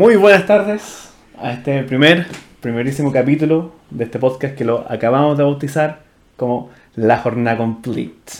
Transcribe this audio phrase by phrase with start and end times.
[0.00, 2.26] Muy buenas tardes a este primer,
[2.62, 6.04] primerísimo capítulo de este podcast que lo acabamos de bautizar
[6.38, 8.32] como La Jornada Complete.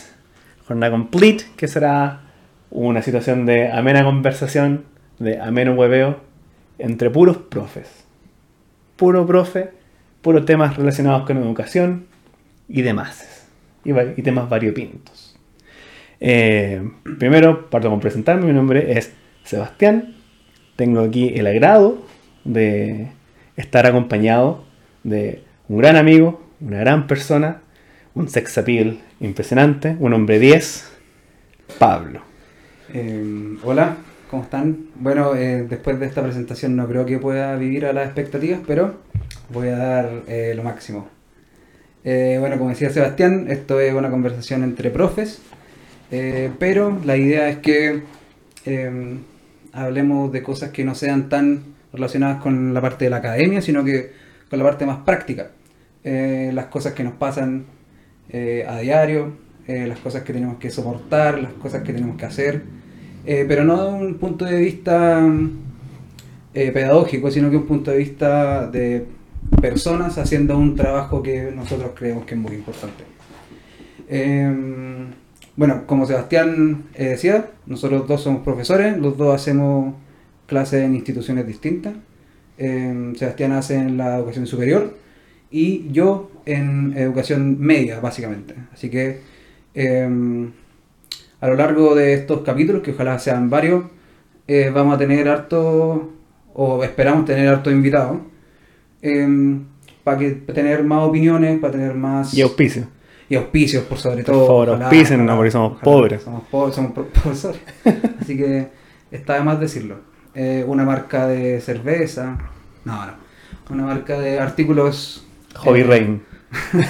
[0.67, 2.21] Jornada Complete, que será
[2.71, 4.85] una situación de amena conversación,
[5.19, 6.19] de ameno hueveo
[6.79, 8.05] entre puros profes.
[8.95, 9.69] Puro profe,
[10.23, 12.07] puros temas relacionados con educación
[12.69, 13.47] y demás.
[13.85, 15.37] Y, temas variopintos.
[16.19, 16.81] Eh,
[17.19, 18.47] primero, parto con presentarme.
[18.47, 20.20] Mi nombre es Sebastián.
[20.81, 21.99] Tengo aquí el agrado
[22.43, 23.09] de
[23.55, 24.63] estar acompañado
[25.03, 27.61] de un gran amigo, una gran persona,
[28.15, 30.91] un sex appeal impresionante, un hombre 10,
[31.77, 32.21] Pablo.
[32.95, 33.97] Eh, hola,
[34.31, 34.87] ¿cómo están?
[34.95, 38.95] Bueno, eh, después de esta presentación no creo que pueda vivir a las expectativas, pero
[39.49, 41.09] voy a dar eh, lo máximo.
[42.03, 45.43] Bueno, como decía Sebastián, esto es una conversación entre profes,
[46.57, 48.01] pero la idea es que
[49.73, 53.83] hablemos de cosas que no sean tan relacionadas con la parte de la academia, sino
[53.83, 54.11] que
[54.49, 55.51] con la parte más práctica.
[56.03, 57.65] Eh, las cosas que nos pasan
[58.29, 59.33] eh, a diario,
[59.67, 62.63] eh, las cosas que tenemos que soportar, las cosas que tenemos que hacer,
[63.25, 65.23] eh, pero no de un punto de vista
[66.53, 69.05] eh, pedagógico, sino que un punto de vista de
[69.61, 73.03] personas haciendo un trabajo que nosotros creemos que es muy importante.
[75.55, 79.95] Bueno, como Sebastián eh, decía, nosotros dos somos profesores, los dos hacemos
[80.47, 81.93] clases en instituciones distintas.
[82.57, 84.95] Eh, Sebastián hace en la educación superior
[85.49, 88.55] y yo en educación media, básicamente.
[88.73, 89.21] Así que
[89.73, 90.49] eh,
[91.39, 93.85] a lo largo de estos capítulos, que ojalá sean varios,
[94.47, 96.11] eh, vamos a tener harto,
[96.53, 98.19] o esperamos tener harto invitados,
[99.01, 99.59] que
[100.03, 100.17] para
[100.53, 102.33] tener más opiniones, para tener más...
[102.33, 102.87] Y auspicio.
[103.31, 104.45] Y auspicios, por sobre Por todo.
[104.45, 106.21] favor, auspícennos, porque somos pobres.
[106.21, 107.61] Somos pobres, somos pro- profesores.
[108.19, 108.67] Así que
[109.09, 109.99] está de más decirlo.
[110.35, 112.37] Eh, una marca de cerveza.
[112.83, 113.13] No, no.
[113.69, 115.25] Una marca de artículos.
[115.55, 116.21] Hobby eh, Rain.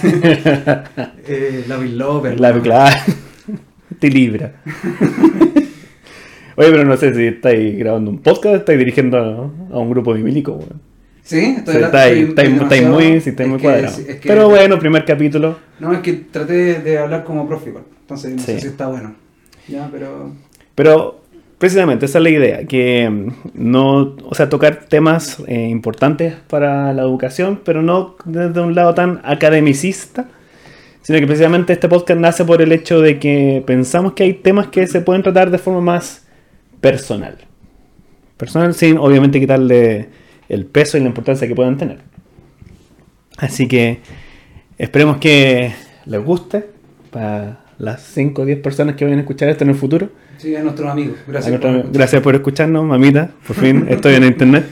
[1.27, 2.39] Eh, la Bill Lover.
[2.39, 2.97] La claro.
[3.99, 4.53] Te libra.
[6.55, 10.11] Oye, pero no sé si estáis grabando un podcast estáis dirigiendo a, a un grupo
[10.15, 10.81] bíblico, weón.
[11.23, 13.99] Sí, Sí, estoy estoy- estáis- estoy estáis demasiado- muy, sí, estáis es muy que- cuadrados.
[13.99, 15.57] es que- Pero bueno, primer capítulo.
[15.79, 17.83] No, es que traté de, hablar como profe igual.
[18.01, 18.45] Entonces no Sí.
[18.53, 19.15] sé si está bueno.
[19.67, 20.31] Ya, pero.
[20.75, 21.21] Pero
[21.57, 26.91] precisamente esa es la idea, que mm, no, o sea, tocar temas eh, importantes para
[26.93, 30.27] la educación, pero no desde un lado tan academicista,
[31.03, 34.67] sino que precisamente este podcast nace por el hecho de que pensamos que hay temas
[34.67, 36.25] que se pueden tratar de forma más
[36.81, 37.37] personal.
[38.37, 40.09] Personal sin obviamente quitarle
[40.51, 41.99] el peso y la importancia que puedan tener.
[43.37, 43.99] Así que
[44.77, 45.73] esperemos que
[46.05, 46.65] les guste
[47.09, 50.09] para las 5 o 10 personas que vayan a escuchar esto en el futuro.
[50.37, 51.17] Sí, a nuestros amigos.
[51.27, 51.47] Gracias.
[51.47, 53.29] A nuestra- por gracias por escucharnos, mamita.
[53.47, 54.65] Por fin estoy en internet.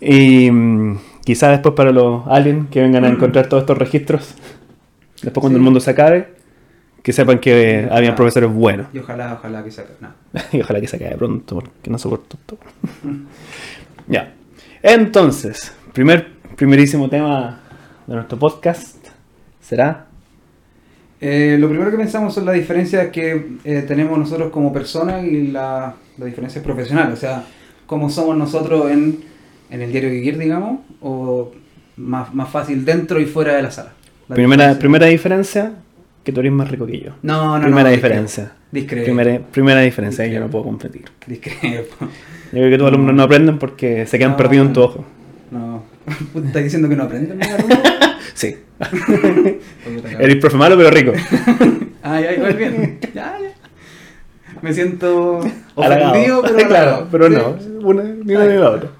[0.00, 4.34] Y mm, quizá después para los aliens que vengan a encontrar todos estos registros,
[5.22, 5.60] después cuando Sí.
[5.60, 6.28] el mundo se acabe,
[7.02, 8.16] que sepan que Sí, habían ojalá.
[8.16, 8.86] profesores buenos.
[8.92, 9.92] Y ojalá, ojalá que saque.
[10.00, 10.08] No.
[10.52, 12.58] y ojalá que se acabe pronto, porque no soporto esto.
[14.08, 14.34] ya.
[14.82, 17.60] Entonces, primer, primerísimo tema
[18.06, 18.96] de nuestro podcast
[19.60, 20.06] será.
[21.20, 25.48] Eh, lo primero que pensamos son las diferencias que eh, tenemos nosotros como personas y
[25.48, 27.14] la- las diferencias profesionales.
[27.14, 27.44] O sea,
[27.86, 29.18] cómo somos nosotros en,
[29.70, 31.52] en el diario vivir, digamos, o
[31.96, 33.92] más, más fácil dentro y fuera de la sala.
[34.28, 34.78] La Primera, diferencia.
[34.80, 35.72] primera diferencia,
[36.22, 37.12] que tú eres más rico que yo.
[37.22, 38.52] No, no, primera no, diferencia.
[38.70, 39.04] Discrepo.
[39.06, 40.46] Primera, primera diferencia, ahí yo Discrepo.
[40.46, 41.04] no puedo competir.
[41.26, 42.08] Discrepo.
[42.52, 44.36] Yo creo que tus alumnos no aprenden porque se quedan No.
[44.36, 45.04] perdidos en tu ojo.
[45.50, 45.82] No.
[46.46, 47.38] ¿Estás diciendo que no aprenden?
[48.34, 48.56] Sí.
[50.20, 51.12] Eres profe malo pero rico.
[52.02, 52.98] Ay, ay, muy bien.
[53.12, 53.52] Ya, ya.
[54.62, 55.40] Me siento
[55.74, 57.34] ofendido, pero claro, pero Sí.
[57.34, 57.86] no.
[57.88, 58.90] Una, ni una ni la otra.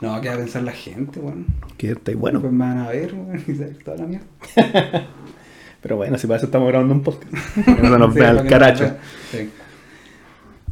[0.00, 1.46] No, ¿qué va a pensar la gente, weón?
[1.76, 2.40] Que estáis bueno.
[2.40, 4.26] Pues me van a ver, weón, y saber toda la mierda.
[5.82, 7.32] Pero bueno, si para eso estamos grabando un podcast.
[7.64, 8.82] Que no nos Sí, vea para el que no caracho.
[8.84, 9.00] nos vean.
[9.32, 9.50] Sí.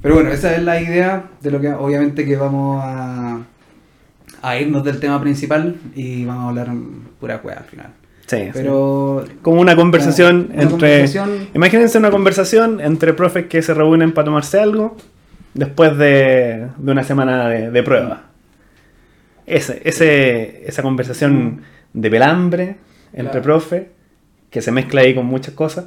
[0.06, 3.40] Pero bueno, esa es la idea de lo que obviamente que vamos a,
[4.40, 6.76] a irnos del tema principal y vamos a hablar
[7.18, 7.88] pura cueva al final.
[8.26, 8.50] Sí, sí.
[8.52, 10.78] Pero Como una conversación Una entre.
[11.08, 14.96] conversación- Imagínense una conversación entre profes que se reúnen para tomarse algo
[15.54, 18.26] después de, de una semana de, de prueba.
[19.46, 21.62] Ese, ese, esa conversación
[21.92, 22.76] de pelambre
[23.12, 23.42] entre Claro.
[23.42, 23.88] profe
[24.50, 25.86] que se mezcla ahí con muchas cosas.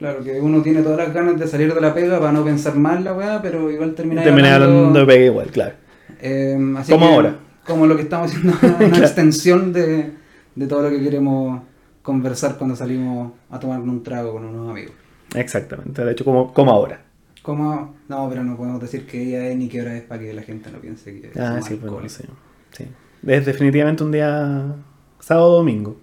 [0.00, 2.74] Claro que uno tiene todas las ganas de salir de la pega para no pensar
[2.74, 5.74] mal la weá, pero igual termina Terminé hablando de pega igual, claro.
[6.20, 7.36] Eh, así Como que, ahora.
[7.64, 8.96] Como lo que estamos haciendo, una Claro.
[9.04, 10.10] extensión de,
[10.56, 11.62] de todo lo que queremos
[12.02, 14.94] conversar cuando salimos a tomar un trago con unos amigos.
[15.36, 17.02] Exactamente, de hecho, como, como ahora.
[17.42, 17.94] ¿Cómo?
[18.08, 20.42] No, pero no podemos decir que ella es ni qué hora es para que la
[20.42, 22.24] gente no piense que es Ah, sí, bueno, sí,
[22.72, 22.84] sí.
[23.26, 24.74] Es definitivamente un día
[25.20, 25.96] sábado o domingo.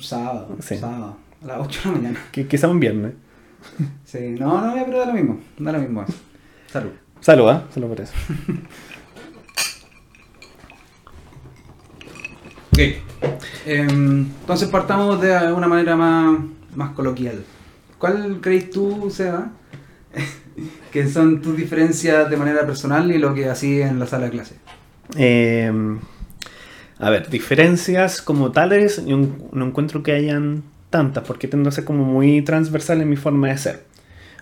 [0.00, 0.76] Sábado, Sí.
[0.76, 2.20] sábado, a las 8 de la mañana.
[2.32, 3.14] Que, quizá un viernes.
[4.04, 6.04] Sí, no, no, pero da lo mismo, da lo mismo.
[6.66, 6.90] Salud.
[7.20, 7.64] Salud, ¿ah?
[7.72, 8.12] Solo por eso.
[12.72, 12.78] Ok.
[13.66, 16.38] Em, entonces partamos de una manera más,
[16.74, 17.44] más coloquial.
[17.98, 19.50] ¿Cuál crees tú, Seba,
[20.92, 24.30] que son tus diferencias de manera personal y lo que hacías en la sala de
[24.30, 24.54] clase?
[25.16, 25.72] Eh,
[26.98, 32.04] a ver, diferencias como tales, no encuentro que hayan tantas, porque tiendo a ser como
[32.04, 33.84] muy transversal en mi forma de ser.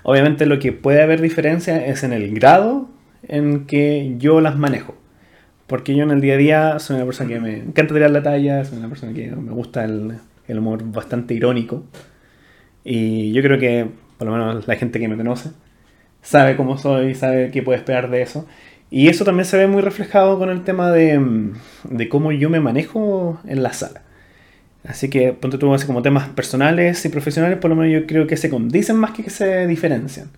[0.03, 2.89] Obviamente lo que puede haber diferencia es en el grado
[3.25, 4.95] en que yo las manejo.
[5.67, 8.23] Porque yo en el día a día soy una persona que me encanta tirar la
[8.23, 11.85] talla, soy una persona que me gusta el, humor bastante irónico.
[12.85, 15.51] Y yo creo que, por lo menos la gente que me conoce,
[16.23, 18.47] sabe cómo soy, sabe qué puede esperar de eso.
[18.91, 21.51] Y eso también se ve muy reflejado con el tema de
[22.09, 24.06] cómo yo me manejo en la sala.
[24.87, 28.27] Así que, ponte tú así como temas personales y profesionales, por lo menos yo creo
[28.27, 30.29] que se condicen más que que se diferencian.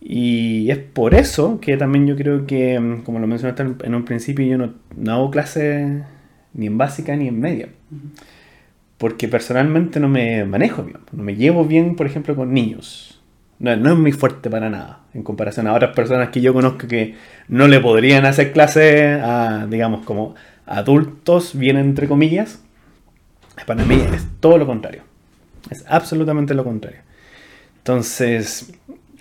[0.00, 4.04] Y es por eso que también yo creo que, mm, como lo mencionaste en- un
[4.04, 6.02] principio, yo no, no hago clase
[6.52, 7.68] ni en básica ni en media.
[8.98, 10.98] Porque personalmente no me manejo bien.
[11.12, 13.20] No me llevo bien, por ejemplo, con niños.
[13.58, 15.00] No, no es muy fuerte para nada.
[15.14, 17.14] En comparación a otras personas que yo conozco que
[17.48, 20.34] no le podrían hacer clase a, digamos, como
[20.66, 22.62] adultos, bien entre comillas.
[23.66, 25.02] Para mí es todo lo contrario.
[25.70, 27.00] Es absolutamente lo contrario.
[27.78, 28.72] Entonces,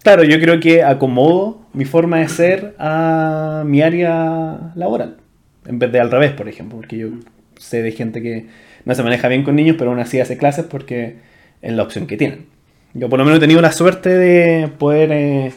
[0.01, 5.17] claro, yo creo que acomodo mi forma de ser a mi área laboral.
[5.65, 6.77] En vez de al revés, por ejemplo.
[6.77, 7.09] Porque yo
[7.57, 8.47] sé de gente que
[8.85, 11.17] no se maneja bien con niños, pero aún así hace clases porque
[11.61, 12.45] es la opción que tienen.
[12.93, 15.53] Yo por lo menos he tenido la suerte de poder eh,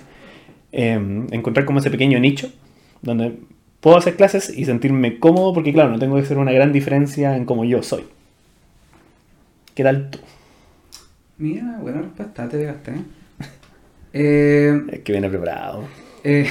[0.72, 2.50] eh, encontrar como ese pequeño nicho
[3.02, 3.34] donde
[3.80, 7.36] puedo hacer clases y sentirme cómodo porque claro, no tengo que hacer una gran diferencia
[7.36, 8.04] en cómo yo soy.
[9.76, 10.20] ¿Qué tal tú?
[11.38, 12.90] Mira, buena respuesta, te pegaste.
[12.92, 13.04] ¿eh?
[14.12, 15.90] Eh, Es que viene preparado.
[16.24, 16.48] eh,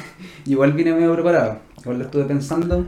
[0.46, 2.86] igual vine medio preparado, igual lo estuve pensando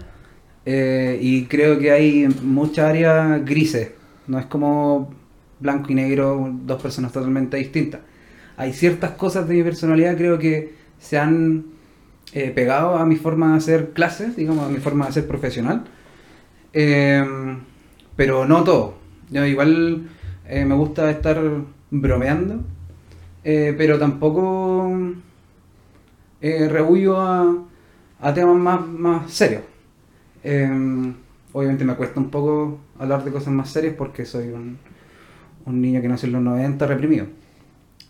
[0.66, 3.92] eh, y creo que hay muchas áreas grises,
[4.26, 5.14] no es como
[5.60, 8.02] blanco y negro, dos personas totalmente distintas.
[8.56, 11.66] Hay ciertas cosas de mi personalidad creo que se han
[12.34, 15.84] eh, pegado a mi forma de hacer clases, digamos, a mi forma de ser profesional.
[16.74, 17.24] Eh,
[18.16, 18.99] pero no todo.
[19.30, 20.08] Yo igual
[20.48, 21.40] eh, me gusta estar
[21.90, 22.60] bromeando,
[23.44, 24.90] eh, pero tampoco
[26.40, 27.54] eh, rehuyo a,
[28.20, 29.62] a temas más, más serios.
[30.44, 31.12] Eh,
[31.52, 34.78] obviamente me cuesta un poco hablar de cosas más serias porque soy un,
[35.66, 37.26] un niño que nació en los 90 reprimido.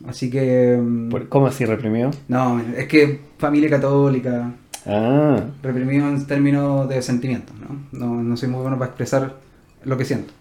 [0.07, 0.81] Así que...
[1.11, 2.11] Por- ¿Cómo así reprimido?
[2.29, 4.53] No, es que familia católica,
[4.87, 7.77] Ah, reprimido en términos de sentimientos, ¿no?
[7.93, 9.37] No, no soy muy bueno para expresar
[9.85, 10.33] lo que siento.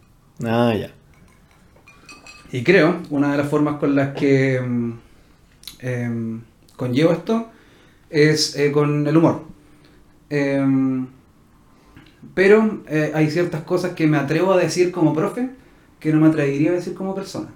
[0.45, 0.91] Ah, ya.
[2.51, 4.93] Y creo, una de las formas con las que mm,
[5.79, 6.41] em,
[6.75, 7.49] conllevo esto
[8.09, 9.43] es eh, con el humor.
[10.29, 11.07] Em,
[12.33, 15.49] pero eh, hay ciertas cosas que me atrevo a decir como profe
[15.99, 17.49] que no me atrevería a decir como persona.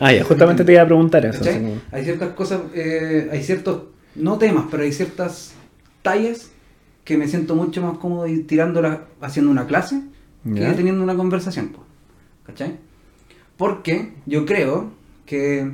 [0.00, 1.44] Ah, ya, justamente te iba a preguntar eso.
[1.44, 3.82] Como- Hay ciertas cosas, eh, hay ciertos,
[4.14, 5.54] no temas, pero hay ciertas
[6.02, 6.50] tallas
[7.04, 10.02] que me siento mucho más cómodo ir tirándolas haciendo una clase
[10.54, 11.68] que teniendo una conversación.
[11.70, 11.84] po.
[12.48, 12.76] ¿Cachai?
[13.56, 14.90] Porque yo creo
[15.26, 15.70] que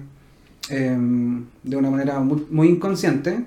[0.70, 3.44] em, de una manera muy, muy inconsciente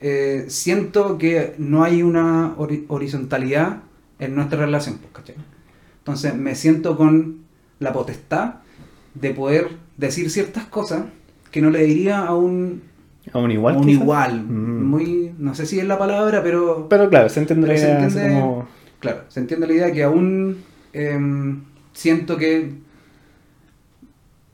[0.00, 3.78] eh, siento que no hay una hori- horizontalidad
[4.20, 4.98] en nuestra relación.
[4.98, 5.34] pues, ¿cachai?
[5.98, 7.38] Entonces me siento con
[7.80, 8.56] la potestad
[9.14, 11.04] de poder decir ciertas cosas
[11.50, 12.82] que no le diría a un,
[13.32, 13.74] ¿A un igual?
[13.76, 14.44] a un igual.
[14.44, 14.84] Mm.
[14.84, 17.96] Muy, no sé si es la palabra, pero, Pero claro, se entiende la se idea.
[18.06, 18.68] así entiende- como-
[19.00, 20.58] claro, se entiende la idea que aún
[20.92, 21.62] em,
[21.98, 22.72] siento que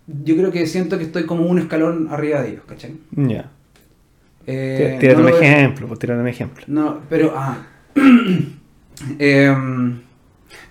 [0.06, 2.94] yo creo que siento que estoy como un escalón arriba de ellos, ¿cachai?
[3.12, 3.50] Ya.
[4.46, 6.64] Eh, Tí- Tírate no un lo- ejemplo, pues tírate un ejemplo.
[6.66, 7.58] No, pero ah.
[9.18, 10.00] Em,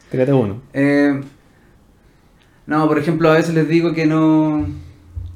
[0.10, 0.62] Tírate uno.
[0.74, 1.20] Eh,
[2.68, 4.66] no, por ejemplo, a veces les digo que no.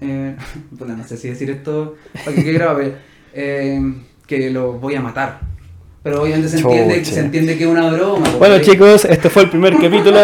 [0.01, 0.35] Eh,
[0.77, 2.95] puta, no sé si decir esto para que quede grave.
[3.33, 3.81] eh,
[4.25, 5.41] que los voy a matar.
[6.03, 7.11] Pero obviamente se entiende, Chucha.
[7.11, 8.29] se entiende que es una broma.
[8.37, 8.73] Bueno, ¿cachai?
[8.73, 10.19] chicos, este fue el primer capítulo.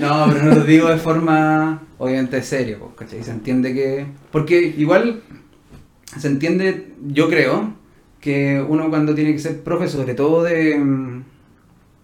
[0.00, 1.82] No, pero no lo digo de forma.
[1.98, 3.22] Obviamente serio, pues, ¿cachai?
[3.22, 4.06] Se entiende que.
[4.30, 5.22] Porque igual.
[6.18, 7.74] Se entiende, yo creo,
[8.20, 10.76] que uno cuando tiene que ser profe, sobre todo de.
[10.78, 11.24] mm,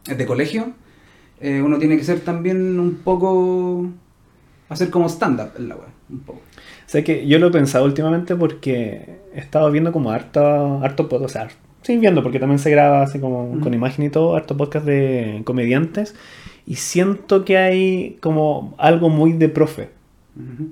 [0.07, 0.73] de colegio,
[1.41, 3.88] eh, uno tiene que ser también un poco
[4.69, 6.41] hacer como stand-up en la web, un poco.
[6.41, 11.09] O sea que yo lo he pensado últimamente porque he estado viendo como harto, harto
[11.11, 11.49] o sea,
[11.83, 13.61] sí viendo porque también se graba así como Mm.
[13.61, 16.15] con imagen y todo, harto podcast de comediantes
[16.67, 19.91] y siento que hay como algo muy de profe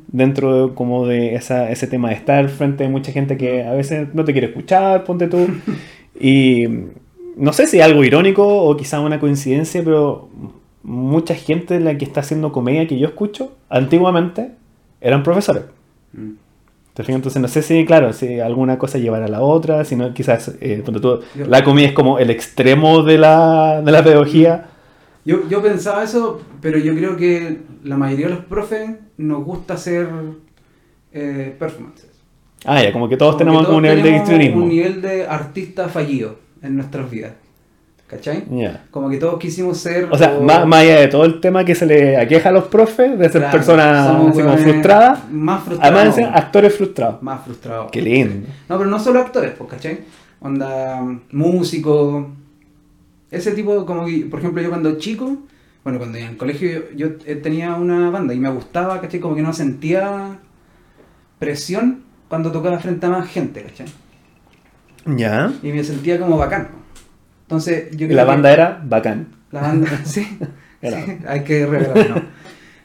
[0.08, 3.72] dentro de, como de esa, ese tema de estar frente a mucha gente que a
[3.74, 5.46] veces no te quiere escuchar, ponte tú.
[6.18, 6.64] y
[7.36, 10.30] no sé si es algo irónico o quizá una coincidencia, pero
[10.82, 14.52] mucha gente de la que está haciendo comedia que yo escucho antiguamente
[15.00, 15.64] eran profesores.
[16.14, 16.30] Mm.
[17.08, 20.52] Entonces no sé si, claro, si alguna cosa llevará a la otra, si no, quizás,
[20.60, 24.66] eh, tú, la comida es como el extremo de la, de la pedagogía.
[25.24, 29.74] Yo, yo pensaba eso, pero yo creo que la mayoría de los profes nos gusta
[29.74, 30.08] hacer
[31.12, 32.10] eh, performances.
[32.64, 34.52] Ah, ya, como que todos Como que tenemos como un nivel de.
[34.54, 37.32] Un nivel de artista fallido en nuestras vidas.
[38.10, 38.44] ¿Cachai?
[38.90, 40.08] Como que todos quisimos ser.
[40.10, 42.64] O sea, más, más allá de todo el tema que se le aqueja a los
[42.64, 45.96] profes, de ser Claro, personas como frustradas, Más frustrados.
[45.96, 47.22] además de ser actores frustrados.
[47.22, 47.88] Más frustrados.
[47.92, 48.48] Qué lindo.
[48.68, 50.00] No, pero no solo actores, pues, ¿cachai?
[50.40, 51.00] Onda,
[51.30, 52.26] músicos.
[53.30, 55.36] Ese tipo, como que, por ejemplo, yo cuando chico,
[55.84, 59.20] bueno, cuando en el colegio, yo, yo, eh, tenía una banda y me gustaba, ¿cachai?
[59.20, 60.36] Como que no sentía
[61.38, 63.86] presión cuando tocaba frente a más gente, ¿cachai?
[65.16, 65.52] Ya.
[65.62, 66.79] Y me sentía como bacán.
[67.50, 69.26] Entonces, yo Y creo la que- banda era bacán.
[69.50, 70.38] La banda, sí.
[70.80, 71.04] Era.
[71.04, 72.14] sí, hay que revelarlo.
[72.16, 72.22] no.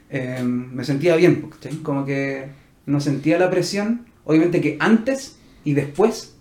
[0.08, 1.78] Eh, me sentía bien, ¿cachai?
[1.78, 2.46] Como que
[2.86, 4.06] no sentía la presión.
[4.24, 6.36] Obviamente que antes y después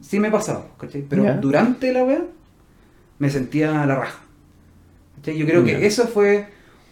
[0.00, 1.02] sí me pasaba, ¿cachai?
[1.08, 2.22] Pero durante la wea
[3.18, 4.18] me sentía a la raja.
[5.16, 5.38] ¿cachai?
[5.38, 6.46] Yo creo que eso fue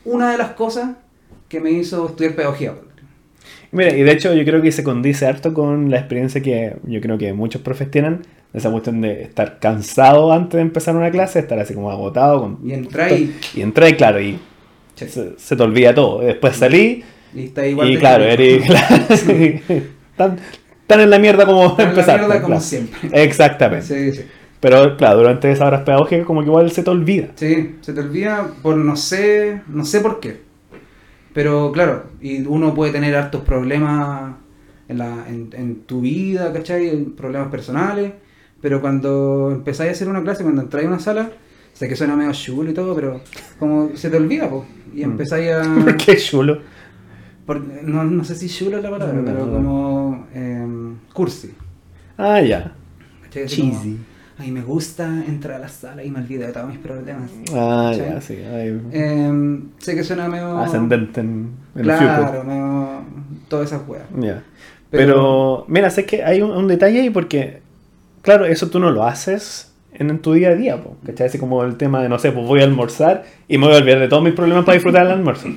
[0.04, 0.90] una de las cosas
[1.48, 2.74] que me hizo estudiar pedagogía.
[3.72, 7.00] Mira, y de hecho yo creo que se condice harto con la experiencia que yo
[7.00, 8.20] creo que muchos profes tienen,
[8.52, 12.40] esa cuestión de estar cansado antes de empezar una clase, estar así como agotado.
[12.40, 14.38] Con, Y entré y, Y claro, y
[14.94, 15.08] Sí.
[15.08, 16.20] se, se te olvida todo.
[16.20, 17.02] Después salí
[17.34, 18.64] y está igual y de claro, eres
[20.16, 20.38] tan,
[20.86, 22.60] tan en la mierda como Está en la mierda como claro.
[22.60, 23.10] siempre.
[23.12, 24.12] Exactamente.
[24.12, 24.28] Sí, sí.
[24.60, 27.28] Pero claro, durante esas horas pedagógicas como que igual se te olvida.
[27.34, 30.42] Sí, se te olvida por no sé, no sé por qué.
[31.32, 34.34] Pero claro, y uno puede tener hartos problemas
[34.88, 37.04] en, la, en, en tu vida, ¿cachai?
[37.16, 38.12] Problemas personales.
[38.62, 41.30] Pero cuando empezáis a hacer una clase, cuando entráis a una sala,
[41.74, 43.20] sé que suena medio chulo y todo, pero
[43.58, 44.62] como se te olvida, pues.
[44.94, 45.10] Y Mm.
[45.10, 45.62] empezáis a...
[46.06, 46.60] Qué chulo.
[47.44, 49.24] por- no, no sé si chulo es la palabra, No.
[49.24, 51.50] pero como em, cursi.
[52.16, 52.72] Ah, ya.
[53.32, 53.98] como, Cheesy.
[54.38, 57.30] Ay, me gusta entrar a la sala y me olvido de todos mis problemas.
[57.54, 58.10] Ah, ¿Cachai?
[58.14, 58.38] ya, sí.
[58.92, 60.56] Em, sé que suena medio...
[60.58, 62.44] ascendente en, en el Claro, fiuco.
[62.44, 62.88] medio...
[63.48, 64.04] Todas esas weas.
[64.18, 64.42] Ya.
[64.90, 67.60] Pero- Pero, mira, sé que hay un, un detalle ahí porque,
[68.22, 71.26] claro, eso tú no lo haces en, en tu día a día, po, ¿cachai?
[71.26, 73.78] Así como el tema de, no sé, pues voy a almorzar y me voy a
[73.78, 75.48] olvidar de todos mis problemas para disfrutar el almuerzo.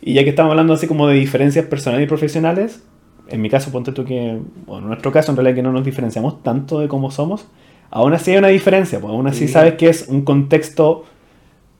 [0.00, 2.82] Y ya que estamos hablando así como de diferencias personales y profesionales,
[3.28, 5.84] en mi caso, ponte tú que, o en nuestro caso, en realidad que no nos
[5.84, 7.46] diferenciamos tanto de cómo somos,
[7.90, 9.52] aún así hay una diferencia, pues aún así Sí.
[9.54, 11.04] sabes que es un contexto,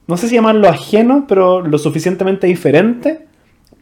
[0.06, 3.26] no sé si llamarlo ajeno, pero lo suficientemente diferente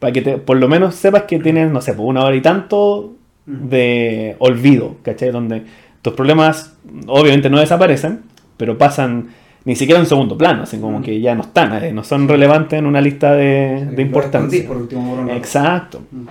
[0.00, 2.40] para que te- por lo menos sepas que tienes, no sé, pues una hora y
[2.42, 3.12] tanto
[3.46, 5.30] de olvido, ¿cachai?
[5.30, 5.62] Donde
[6.02, 6.75] tus problemas
[7.06, 8.21] obviamente no desaparecen,
[8.56, 9.28] pero pasan
[9.64, 11.02] ni siquiera en segundo plano, así como Mm.
[11.02, 14.66] que ya no están, eh, no son relevantes en una lista de, de importancia.
[14.66, 16.02] por último Exacto.
[16.11, 16.26] Mm.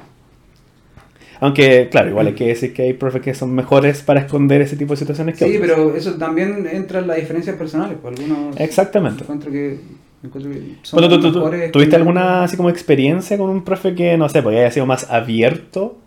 [1.40, 4.76] Aunque, claro, igual hay que decir que hay profes que son mejores para esconder ese
[4.76, 5.72] tipo de situaciones que Sí, otros.
[5.76, 7.98] pero eso también entra en las diferencias personales.
[8.00, 9.24] Pues algunos Exactamente.
[9.24, 9.80] encuentro que,
[10.24, 13.64] encuentro que son Bueno, ¿tú- tú- tú- mejores ¿Tuviste alguna así como experiencia con un
[13.64, 15.98] profe que, no sé, porque haya sido más abierto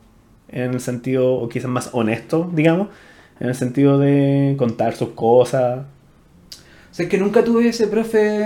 [0.52, 2.88] en el sentido, o quizás más honesto, digamos,
[3.40, 5.80] en el sentido de contar sus cosas?
[6.90, 8.44] O sea, es que nunca tuve ese profe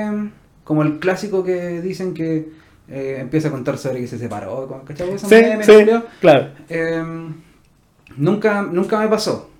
[0.65, 2.49] como el clásico que dicen que
[2.89, 4.83] eh, empieza a contar sobre que se separó.
[4.87, 5.19] ¿Cachai?
[5.19, 5.27] Sí,
[5.63, 5.87] sí,
[6.21, 6.49] claro.
[6.69, 7.03] Eh,
[8.17, 9.51] nunca, nunca me pasó.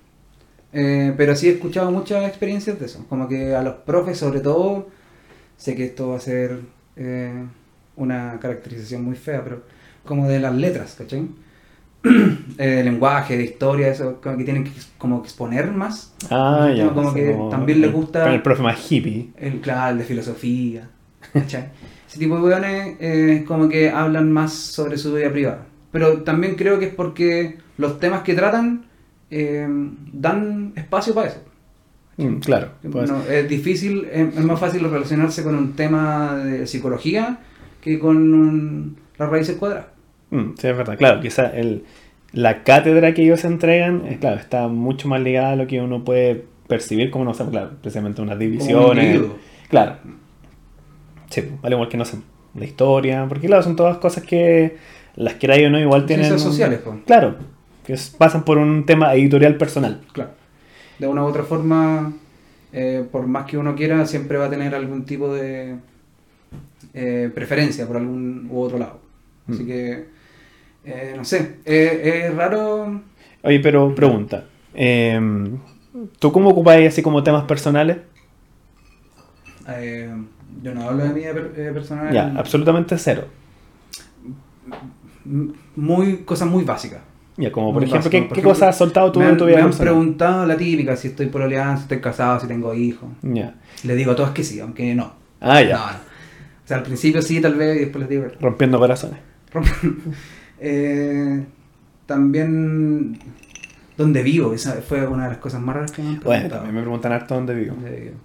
[0.71, 3.05] Eh, pero sí he escuchado muchas experiencias de eso.
[3.09, 4.87] Como que a los profes, sobre todo,
[5.57, 6.59] sé que esto va a ser
[6.95, 7.43] eh,
[7.95, 9.63] una caracterización muy fea, pero
[10.05, 11.27] como de las letras, ¿cachai?
[12.61, 16.13] Eh, lenguaje, de historia, eso, como que tienen que como exponer más.
[16.29, 16.89] Ah, ya.
[16.89, 19.29] como que también le el- gusta- El profe más hippie.
[19.37, 20.89] El, claro, el de filosofía,
[21.33, 21.69] ¿cachai?
[22.05, 25.65] Ese tipo de weones eh, como que hablan más sobre su vida privada.
[25.93, 28.85] Pero también creo que es porque los temas que tratan
[29.31, 29.65] eh,
[30.11, 31.41] dan espacio para eso.
[32.17, 32.71] Mm, claro.
[32.91, 33.09] pues.
[33.09, 37.39] No, es difícil, es, es más fácil relacionarse con un tema de psicología
[37.79, 39.87] que con un- las raíces cuadradas.
[40.31, 40.97] Mm, sí, es verdad.
[40.97, 41.83] Claro, quizá el,
[42.33, 46.03] la cátedra que ellos entregan, es, claro, está mucho más ligada a lo que uno
[46.03, 49.21] puede percibir como, no sé, claro, precisamente unas un divisiones.
[49.69, 49.97] Claro.
[51.29, 52.17] Sí, al igual que no sé.
[52.55, 54.77] la historia, porque claro, son todas cosas que
[55.15, 56.25] las queráis o no, igual tienen...
[56.27, 56.97] Ciencias sociales, pues.
[57.05, 57.35] Claro,
[57.85, 60.01] que es- pasan por un tema editorial personal.
[60.11, 60.31] Claro.
[60.97, 62.13] De una u otra forma,
[62.73, 65.75] eh, por más que uno quiera, siempre va a tener algún tipo de
[66.93, 68.99] eh, preferencia por algún u otro lado.
[69.51, 69.67] Así Mm.
[69.67, 70.05] que,
[70.85, 73.01] eh, no sé, eh, es raro.
[73.43, 75.19] Oye, pero pregunta, eh,
[76.19, 77.97] ¿tú cómo ocupáis así como temas personales?
[79.67, 80.09] eh,
[80.63, 82.11] yo no hablo de mi eh, personal.
[82.13, 83.25] Ya, absolutamente cero.
[85.75, 87.01] Muy, cosas muy básicas.
[87.37, 88.33] Ya, como por Muy ejemplo, básico.
[88.35, 89.93] ¿qué, Por cosas has soltado tú en tu vida me han personal?
[89.93, 93.09] preguntado la típica si estoy pololeando, si estoy casado, si tengo hijos.
[93.21, 93.55] Ya.
[93.83, 95.13] Le digo a todos que sí, aunque no.
[95.39, 95.77] Ah, ya.
[95.77, 95.91] No, no.
[96.65, 99.19] O sea, al principio sí, tal vez, y después les digo Rompiendo corazones.
[100.61, 101.45] Eh,
[102.05, 103.17] también
[103.97, 106.61] dónde vivo, esa fue una de las cosas más raras que me han Bueno, preguntado.
[106.63, 107.75] también me preguntan harto dónde vivo.
[107.75, 108.15] ¿Dónde vivo?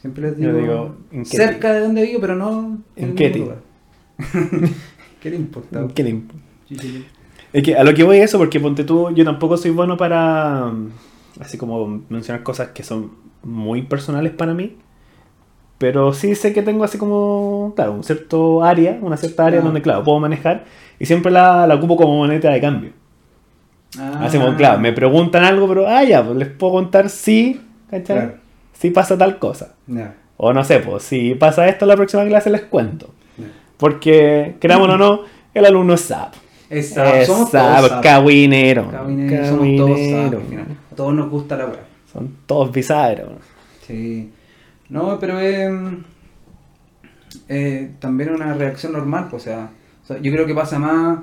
[0.00, 3.58] Siempre les digo, digo, ¿en qué cerca de donde vivo, pero no ¿En qué lugar.
[5.20, 5.86] ¿Qué le importa?
[5.94, 6.30] ¿Qué le imp-
[6.68, 7.04] Sí, sí, sí.
[7.52, 9.96] Es que a lo que voy es eso, porque ponte tú, yo tampoco soy bueno
[9.96, 10.90] para mm,
[11.40, 13.12] así como mencionar cosas que son
[13.44, 14.76] muy personales para mí.
[15.78, 19.62] Pero sí sé que tengo así como, claro, un cierto área, una cierta área Ah.
[19.64, 20.64] donde, claro, puedo manejar.
[20.98, 22.90] Y siempre la, la ocupo como moneda de cambio.
[23.98, 27.60] Ah, Así como, claro, me preguntan algo, pero, ah, ya, pues les puedo contar si,
[27.90, 28.16] ¿cachai?
[28.16, 28.34] Claro.
[28.72, 29.74] Si pasa tal cosa.
[30.38, 33.10] O no sé, pues si pasa esto la próxima clase les cuento.
[33.76, 35.20] Porque, querámoslo o no,
[35.54, 36.34] el alumno es SAP.
[36.70, 38.02] Es sap, Es somos SAP, todos sap.
[38.02, 38.90] cahuinero.
[38.90, 41.80] Cabineros, somos todos sap, todos nos gusta la weá.
[42.12, 43.28] Son todos bizarros.
[43.86, 44.30] Sí.
[44.88, 45.70] No, pero es
[47.48, 49.70] eh, también una reacción normal, pues, o sea,
[50.02, 51.18] o sea, yo creo que pasa más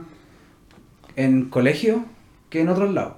[1.15, 2.03] en colegio
[2.50, 3.13] que en otros lados.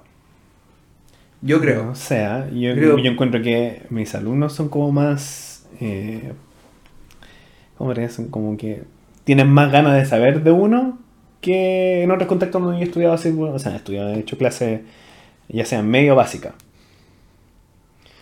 [1.42, 1.90] Yo creo.
[1.90, 5.66] O sea, yo, Creo- yo encuentro que mis alumnos son como más.
[5.80, 6.32] Eh,
[7.76, 7.94] ¿Cómo?
[8.08, 8.84] Son como que
[9.24, 10.98] tienen más ganas de saber de uno
[11.42, 13.28] que en otros contextos donde yo he estudiado así.
[13.38, 14.80] O sea, he estudiado, he hecho clases
[15.48, 16.54] ya sean medio básicas.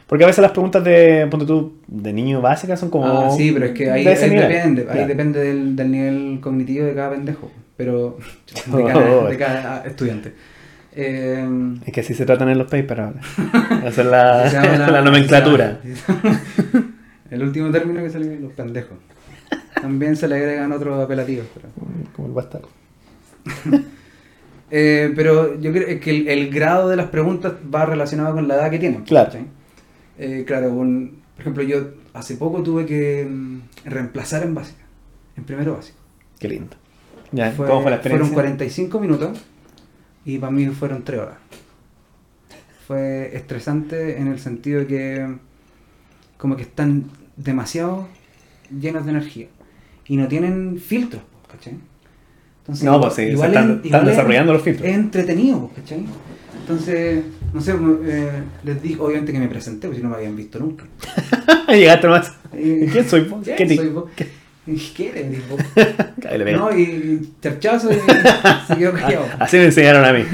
[0.06, 3.06] Porque a veces las preguntas de, ponte tú, de niño básicas son como.
[3.06, 6.94] Ah, sí, pero es que ahí, de depende, ahí depende del, del nivel cognitivo de
[6.94, 8.18] cada pendejo, pero
[8.66, 8.86] de Oh.
[8.86, 10.32] cada, de cada estudiante.
[10.96, 11.48] Eh,
[11.86, 13.20] Es que así se tratan en los papers ahora.
[13.88, 15.80] Esa es la, la nomenclatura.
[15.82, 16.40] llama-
[17.30, 18.96] El último término que salió los pendejos.
[19.80, 21.46] También se le agregan otros apelativos.
[21.54, 21.68] Pero,
[22.14, 22.68] Como el bastardo.
[24.70, 28.54] Eh, pero yo creo que el, el grado de las preguntas va relacionado con la
[28.54, 29.02] edad que tienen.
[29.02, 29.32] Claro.
[30.18, 34.84] Eh, claro, un- por ejemplo, yo hace poco tuve que mm, reemplazar en básica,
[35.36, 35.98] en primero básico.
[36.38, 36.76] Qué lindo.
[37.32, 38.26] Ya, Fue- ¿Cómo fue la experiencia?
[38.32, 39.38] Fueron 45 minutos
[40.24, 41.36] y para mí fueron 3 horas.
[42.86, 45.34] Fue estresante en el sentido de que
[46.36, 47.04] como que están
[47.36, 48.06] demasiado
[48.78, 49.46] llenos de energía
[50.06, 51.78] y no tienen filtros, ¿cachai?
[52.60, 54.88] Entonces, No, pues sí, igual se están- es- están igual es- desarrollando los filtros.
[54.88, 56.04] Es entretenido, ¿cachai?
[56.64, 57.22] Entonces,
[57.52, 57.74] no sé,
[58.06, 60.86] eh, les digo, obviamente que me presenté, porque si no me habían visto nunca.
[61.68, 62.32] Llegaste nomás.
[62.54, 63.44] Eh, ¿Quién soy vos?
[63.44, 64.04] ¿Quién ¿Qué soy vos?
[64.66, 65.42] ¿Y ¿Qué eres.
[66.56, 69.26] No, y charchazo y se quedó callado.
[69.38, 70.24] Así me enseñaron a mí.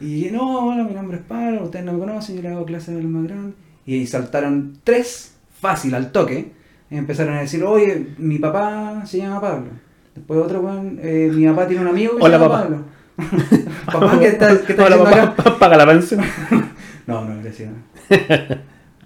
[0.00, 2.96] Y no, hola, mi nombre es Pablo, ustedes no me conocen, yo le hago clases
[2.96, 3.54] del más grande.
[3.86, 6.50] Y ahí saltaron tres, fácil, al toque.
[6.90, 9.68] Y empezaron a decir, oye, mi papá se llama Pablo.
[10.16, 10.60] Después otro
[11.00, 12.62] eh, mi papá tiene un amigo que Hola, se llama papá.
[12.64, 12.99] Pablo.
[13.86, 15.36] Papá, ¿qué estás qué estás Hola, haciendo acá?
[15.36, 16.20] papá, paga la pensión.
[17.06, 17.70] No, no, gracias.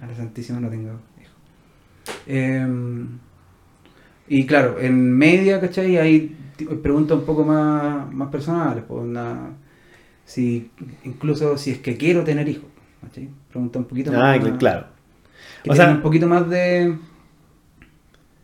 [0.01, 1.31] A la Santísima no tengo hijo.
[2.27, 3.07] Em,
[4.27, 5.97] y claro, en media, ¿cachai?
[5.97, 6.35] Hay
[6.83, 8.83] preguntas un poco más, más personales.
[8.87, 9.49] Pues, onda,
[10.23, 10.69] si,
[11.03, 12.69] incluso si es que quiero tener hijos.
[13.01, 13.29] ¿cachai?
[13.49, 14.57] Pregunta un poquito Ah, más.
[14.59, 14.85] claro.
[15.63, 16.95] Que O sea- un poquito más de.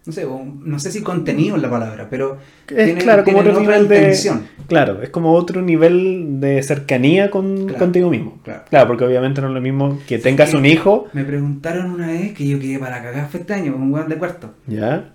[0.03, 2.37] No sé, no sé si contenido es la palabra, pero.
[2.67, 3.95] Es tienen- claro, como otro nivel de.
[3.97, 4.47] intención.
[4.67, 8.39] Claro, es como otro nivel de cercanía con, Claro, contigo mismo.
[8.43, 8.87] claro.
[8.87, 11.05] porque obviamente no es lo mismo que tengas un hijo.
[11.13, 14.15] Me preguntaron una vez que yo quedé para cagar fue este año, un weón de
[14.15, 14.53] cuarto.
[14.65, 15.13] Ya.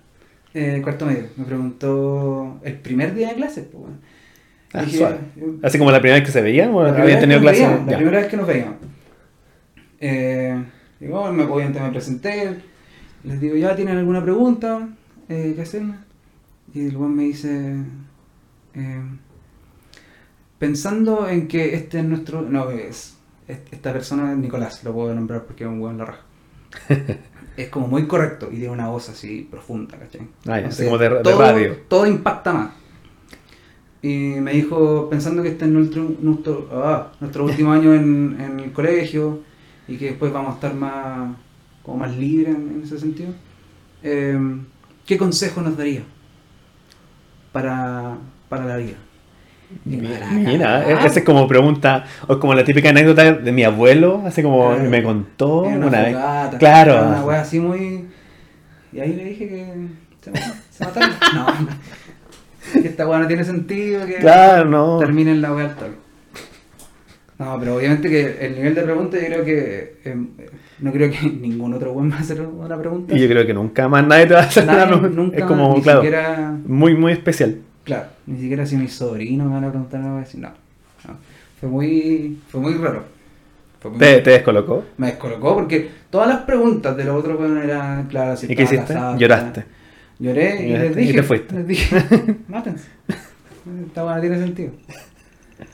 [0.53, 1.23] Eh, cuarto medio.
[1.35, 3.63] Me preguntó el primer día de clase.
[3.63, 3.97] Pues, bueno.
[4.73, 7.15] Ah, Dije, eh, Así como la primera vez que se veían, o la primera habían
[7.17, 7.67] vez tenido que nos clases.
[7.67, 8.75] veíamos, La primera vez que nos veíamos.
[9.99, 10.63] Eh,
[10.99, 12.55] digo, bueno, me, obviamente me presenté.
[13.27, 14.87] Les digo, ¿ya tienen alguna pregunta?
[15.29, 15.95] Eh, ¿Qué hacerme?
[16.73, 17.75] Y el weón me dice.
[18.73, 19.01] eh,
[20.59, 22.41] pensando en que este es nuestro.
[22.41, 23.17] No, es.
[23.47, 26.21] es- Esta persona es Nicolás, lo puedo nombrar porque es un weón la raja.
[27.57, 30.27] es como muy correcto y tiene una voz así profunda, ¿cachai?
[30.47, 31.77] Ah, Entonces, como de, de todo, radio.
[31.87, 32.69] Todo impacta más.
[34.01, 38.59] Y me dijo, pensando que este es nuestro, nuestro, ah, nuestro último año en, en
[38.59, 39.39] el colegio
[39.87, 41.35] y que después vamos a estar más,
[41.87, 43.29] como más libres en, en ese sentido,
[44.03, 44.37] eh,
[45.05, 46.01] ¿qué consejo nos daría
[47.51, 48.17] para,
[48.49, 48.97] para la vida?
[49.83, 50.19] Mira,
[50.83, 51.05] cagar.
[51.05, 54.69] esa es como pregunta, o es como la típica anécdota de mi abuelo, así como
[54.73, 54.89] Claro.
[54.89, 56.17] me contó una, una vez.
[56.59, 57.07] Claro.
[57.07, 58.05] Una wea así muy.
[58.93, 59.73] Y ahí le dije que.
[60.21, 60.31] Se,
[60.71, 61.09] se mataron.
[61.35, 62.81] No.
[62.81, 64.05] Que esta wea no tiene sentido.
[64.05, 64.99] Que Claro, no.
[64.99, 66.06] terminen la wea al toque.
[67.39, 69.97] No, pero obviamente que el nivel de pregunta yo creo que.
[70.05, 70.17] eh,
[70.79, 73.15] no creo que ningún otro weón va a hacer una pregunta.
[73.15, 75.21] Y yo creo que nunca más nadie te va a hacer Nadie, una pregunta.
[75.21, 76.55] nunca Es como, claro, siquiera.
[76.65, 77.57] muy, muy especial.
[77.83, 80.37] Claro, ni siquiera si mis sobrinos me van a preguntar algo así.
[80.37, 80.49] No.
[81.07, 81.15] no.
[81.59, 82.37] Fue muy.
[82.49, 83.03] Fue muy raro.
[83.79, 84.83] Fue muy ¿Te, te descolocó?
[84.97, 88.39] Me descolocó porque todas las preguntas de los otros weones eran claras.
[88.39, 88.93] si ¿Y qué hiciste?
[89.17, 89.63] Lloraste.
[90.19, 91.13] Lloré y les y dije.
[91.13, 91.55] te fuiste.
[91.55, 91.95] Les dije,
[92.47, 92.87] mátense.
[93.87, 94.71] Esta no tiene sentido.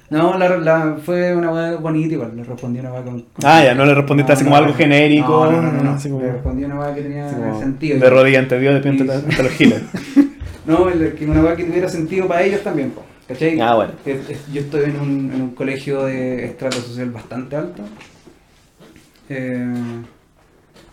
[0.10, 2.36] No, la, la- fue una weá bonita igual.
[2.36, 5.46] Le respondí una weá con, con- Ah, ya, no le respondiste así como algo genérico.
[5.46, 5.72] No, no, no.
[5.72, 5.92] no, no.
[5.92, 8.00] así como- Le respondí una weá que tenía sentido.
[8.00, 9.82] De rodilla ante Dios, de pie ante, los giles.
[10.66, 13.60] No, el- que una weá que tuviera sentido para ellos también, po, ¿cachai?
[13.60, 13.92] Ah, bueno.
[14.06, 17.84] Yo estoy en un, en un colegio de estrato social bastante alto.
[19.30, 19.66] Eh,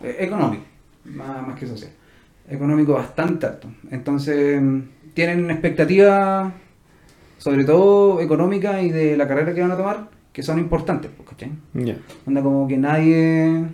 [0.03, 0.64] eh, económico,
[1.05, 1.90] más, más que social.
[2.48, 3.68] Económico bastante alto.
[3.90, 4.81] Entonces, mm,
[5.14, 6.53] tienen expectativas,
[7.40, 11.26] sobre todo económicas y de la carrera que van a tomar, que son importantes, pues,
[11.29, 11.50] ¿cachai?
[11.72, 11.96] Ya.
[12.26, 13.64] Onda como que nadie.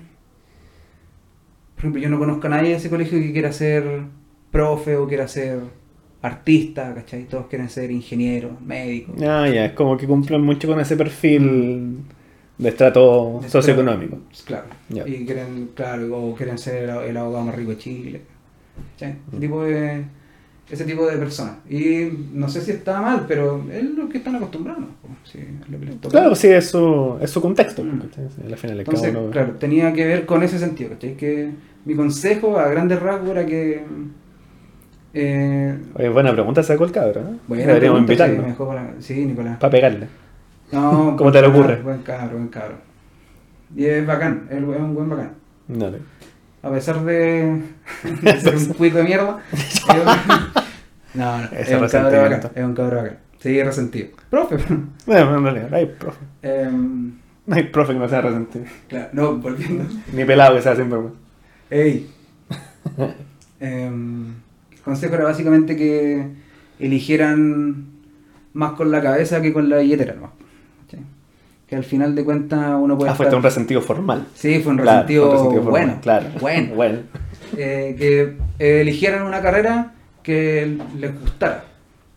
[1.74, 4.02] Por ejemplo, yo no conozco a nadie de ese colegio que quiera ser
[4.52, 5.58] profe o quiera ser
[6.22, 7.24] artista, ¿cachai?
[7.24, 9.16] Todos quieren ser ingenieros, médicos.
[9.20, 12.04] Ah, ya, es como que cumplen mucho con ese perfil
[12.58, 14.20] de estrato De socioeconómico.
[14.46, 14.66] Claro.
[14.90, 15.06] Ya.
[15.08, 18.20] Y quieren, claro, o quieren ser el, abogado más rico de Chile.
[18.92, 19.16] ¿cachai?
[19.28, 20.04] Ese tipo de.
[20.68, 21.58] Ese tipo de personas.
[21.70, 24.80] Y no sé si está mal, pero es lo que están acostumbrados.
[24.82, 24.88] ¿no?
[25.24, 26.18] Sí, es lo que les toca.
[26.18, 27.84] Claro, sí, es su, es su contexto.
[27.84, 28.02] Mm.
[28.50, 31.16] Al final, Entonces, uno- claro, tenía que ver con ese sentido, ¿cachai?
[31.16, 31.50] Que
[31.84, 33.84] mi consejo a grandes rasgos era que...
[35.14, 37.38] Eh, Oye, buena pregunta sacó el cabro, ¿no?
[37.48, 39.58] buena Deberíamos pregunta, sí, para- sí, Nicolás.
[39.58, 40.08] Para pegarle.
[40.72, 41.76] No, ¿Cómo te le ocurre?
[41.80, 42.74] Buen cabro, buen cabro.
[43.74, 45.32] Y es bacán, es un buen bacán.
[45.68, 45.98] Dale.
[46.62, 47.62] A pesar de,
[48.22, 49.38] de ser un cuico de mierda.
[51.16, 52.30] Es no, no, Ese es un resentimiento.
[52.48, 52.50] bacán.
[52.54, 53.18] Es un cabro bacán.
[53.38, 54.08] Sí, resentido.
[54.30, 54.56] Profe.
[55.06, 56.18] Bueno, en realidad, no hay profe.
[56.42, 57.12] Em,
[57.46, 58.64] No hay profe que no sea resentido.
[58.88, 59.84] claro, no, volviendo.
[60.12, 61.16] Ni pelado que sea vergüenza.
[61.70, 62.10] Ey.
[63.60, 64.26] Em,
[64.72, 66.26] el consejo era básicamente que
[66.78, 67.86] eligieran
[68.52, 70.34] más con la cabeza que con la billetera, ¿no?
[71.68, 74.28] Que al final de cuentas uno puede Ah, estar- un resentido formal.
[74.34, 76.00] Sí, fue un Claro, resentido, fue un resentido formal, bueno.
[76.00, 76.26] Claro.
[76.40, 76.74] Bueno.
[76.76, 76.98] bueno.
[77.56, 77.96] Eh,
[78.58, 79.94] que eligieran una carrera
[80.26, 81.64] que les gustara,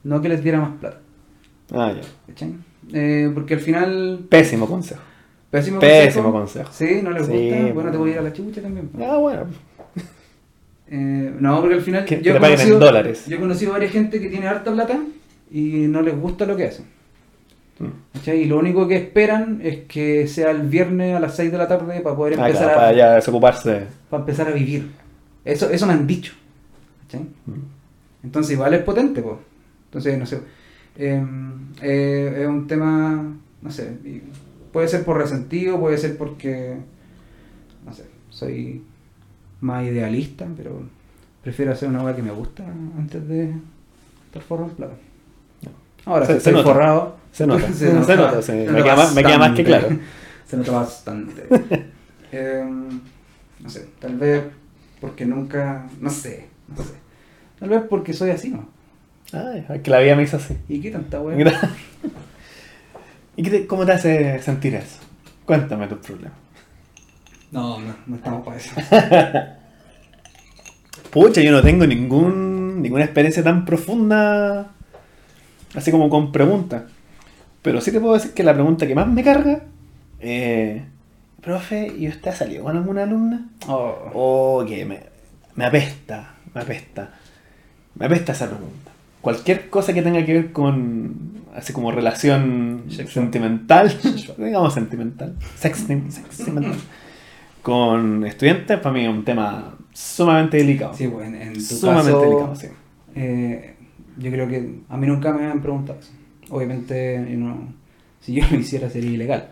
[0.03, 0.97] no que les diera más plata.
[1.71, 2.47] Ah, ya.
[2.91, 4.25] Eh, porque al final...
[4.27, 5.01] Pésimo consejo.
[5.51, 6.69] Pésimo, Pésimo consejo.
[6.73, 7.55] Sí, no les Sí, gusta.
[7.57, 7.91] Bueno, bueno.
[7.91, 8.89] te voy a ir a la chucha también.
[8.99, 9.45] Ah, bueno.
[10.91, 13.25] Eh, no, porque al final Que- que yo, he paguen en dólares.
[13.27, 14.97] yo he conocido varias gente que tiene harta plata
[15.51, 16.85] y no les gusta lo que hacen.
[17.77, 17.85] Mm.
[18.17, 18.41] ¿cachai?
[18.41, 21.67] Y lo único que esperan es que sea el viernes a las 6 de la
[21.67, 23.83] tarde para poder Ah, empezar, claro, a, para ya desocuparse.
[24.09, 24.89] para empezar a vivir.
[25.45, 26.33] Eso, eso me han dicho.
[27.05, 27.21] ¿cachai?
[27.45, 27.78] Mm.
[28.23, 29.37] Entonces igual es potente, pues.
[29.85, 30.41] Entonces, no sé.
[30.97, 31.23] eh,
[31.81, 33.23] eh, es un tema,
[33.61, 33.97] no sé,
[34.73, 36.77] puede ser por resentido, puede ser porque,
[37.85, 38.83] no sé, soy
[39.61, 40.81] más idealista, pero
[41.43, 42.63] prefiero hacer una obra que me gusta
[42.97, 43.53] antes de
[44.27, 44.93] estar forrado en plata.
[46.05, 46.73] Ahora, Se- si se estoy nota.
[46.73, 47.73] forrado, Se nota.
[47.73, 49.87] Se nota, se Me nota queda más- me queda más que claro.
[50.45, 51.43] Se nota bastante.
[52.31, 52.63] Eh,
[53.59, 54.43] no sé, tal vez
[55.01, 56.93] porque nunca, no sé, no sé.
[57.59, 58.67] Tal vez porque soy así, ¿no?
[59.33, 60.57] Ay, es que la vida me hizo así.
[60.67, 61.37] ¿Y qué tanta weá?
[63.35, 64.97] ¿Y qué te- cómo te hace sentir eso?
[65.45, 66.37] Cuéntame tus problemas.
[67.51, 68.71] No, no, no estamos para eso.
[71.11, 74.71] Pucha, yo no tengo ningún, ninguna experiencia tan profunda,
[75.73, 76.83] así como con preguntas.
[77.61, 79.61] Pero sí te puedo decir que la pregunta que más me carga,
[80.19, 80.83] eh,
[81.41, 83.49] profe, ¿y usted ha salido con alguna alumna?
[83.67, 84.99] Oh, Oh, que me,
[85.55, 87.09] me apesta, me apesta.
[87.99, 88.91] Me apesta esa pregunta.
[89.21, 91.13] Cualquier cosa que tenga que ver con,
[91.53, 93.25] así como relación Sexual.
[93.25, 93.97] sentimental,
[94.37, 96.75] digamos sentimental, sexting, sentimental,
[97.61, 100.93] con estudiantes, para mí es un tema sumamente delicado.
[100.93, 102.67] sí, pues en, tu sumamente caso, delicado, sí.
[103.15, 103.75] eh,
[104.17, 106.11] yo creo que a mí nunca me han preguntado eso.
[106.49, 107.25] Obviamente,
[108.21, 109.49] si yo lo hiciera sería ilegal.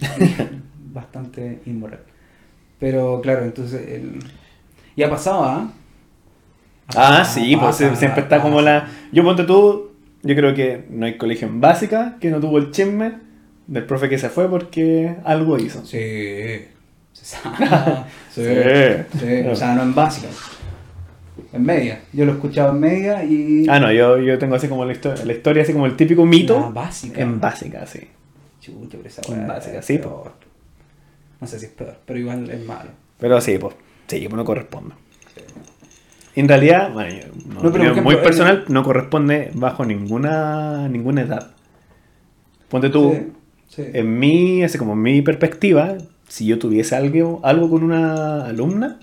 [0.92, 2.00] Bastante inmoral.
[2.78, 3.88] Pero claro, entonces...
[3.88, 4.18] el-
[4.96, 5.72] Y ha pasado, ¿ah?
[6.96, 8.88] Ah, sí, pues pasa, siempre está como la...
[9.12, 9.90] Yo ponte tú,
[10.22, 13.14] yo creo que no hay colegio en básica que no tuvo el chisme
[13.66, 15.84] del profe que se fue porque algo hizo.
[15.84, 16.66] Sí.
[17.12, 17.56] Se sabe.
[18.34, 18.44] Sí.
[18.44, 19.18] Sí.
[19.18, 20.28] sí, O sea, no en básica.
[21.52, 22.00] en media.
[22.12, 23.66] Yo lo he escuchado en media y.
[23.68, 26.24] Ah, no, yo, yo tengo así como la historia, la historia, así como el típico
[26.24, 26.58] mito.
[26.60, 27.20] La básica.
[27.20, 28.00] En básica, sí.
[28.60, 30.32] Chucha, pero esa En weá básica, sí, peor.
[31.40, 32.90] No sé si es peor, pero igual es malo.
[33.18, 33.74] Pero sí, pues,
[34.06, 34.94] sí, pues no corresponde.
[36.36, 39.50] En realidad, bueno, yo- no, No, pero, por opinión ejemplo, muy en- personal, no corresponde
[39.54, 41.50] bajo ninguna ninguna edad.
[42.68, 43.12] Ponte tú,
[43.68, 43.90] Sí, sí.
[43.94, 45.96] en mi, así como en mi perspectiva,
[46.28, 49.00] si yo tuviese algo, algo con una alumna,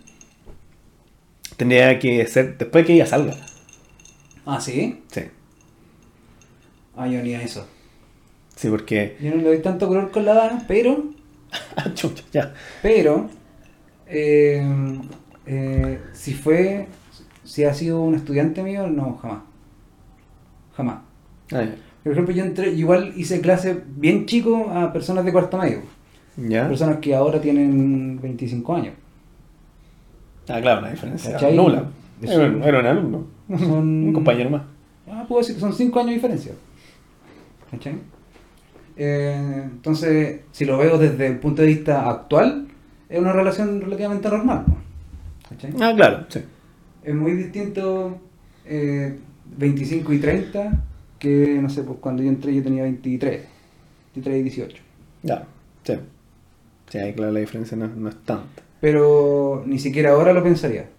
[1.58, 3.36] tendría que ser después de que ella salga.
[4.46, 5.02] Ah, sí.
[5.12, 5.22] Sí,
[6.96, 7.68] Ah, yo ni a eso.
[8.56, 9.18] sí, porque...
[9.20, 11.04] Yo no le doy tanto color con la edad, pero.
[11.76, 12.54] Ah, chucha, ya.
[12.82, 13.30] Pero.
[14.08, 14.66] eh,
[15.46, 16.88] eh, si fue.
[17.48, 19.40] Si ha sido un estudiante mío, no, jamás.
[20.76, 20.98] Jamás.
[21.54, 21.64] Ah.
[22.04, 25.80] Por ejemplo, yo entré, igual hice clase bien chico a personas de cuarto medio.
[26.36, 26.68] ¿Ya?
[26.68, 28.94] Personas que ahora tienen 25 años.
[30.50, 31.56] Ah, claro, una diferencia ¿Cachai?
[31.56, 31.86] nula.
[32.22, 34.64] Era, un- era un alumno, Son- un compañero más.
[35.10, 36.52] Ah, puedo decir que son 5 años de diferencia.
[37.72, 37.96] ¿Cachai?
[38.98, 42.68] Eh, entonces, si lo veo desde el punto de vista actual,
[43.10, 44.66] es una relación relativamente normal.
[45.50, 45.72] ¿Cachai?
[45.82, 46.40] Ah, claro, sí.
[47.08, 48.20] Es muy distinto
[48.66, 49.18] eh,
[49.58, 50.84] 25 y 30
[51.18, 53.46] que, no sé, pues cuando yo entré yo tenía 23,
[54.16, 54.78] 23 y 18.
[55.24, 55.48] Ya,
[55.84, 55.94] sí.
[56.90, 58.62] Sí, ahí claro la diferencia no, no es tanta.
[58.82, 60.90] Pero ni siquiera ahora lo pensaría.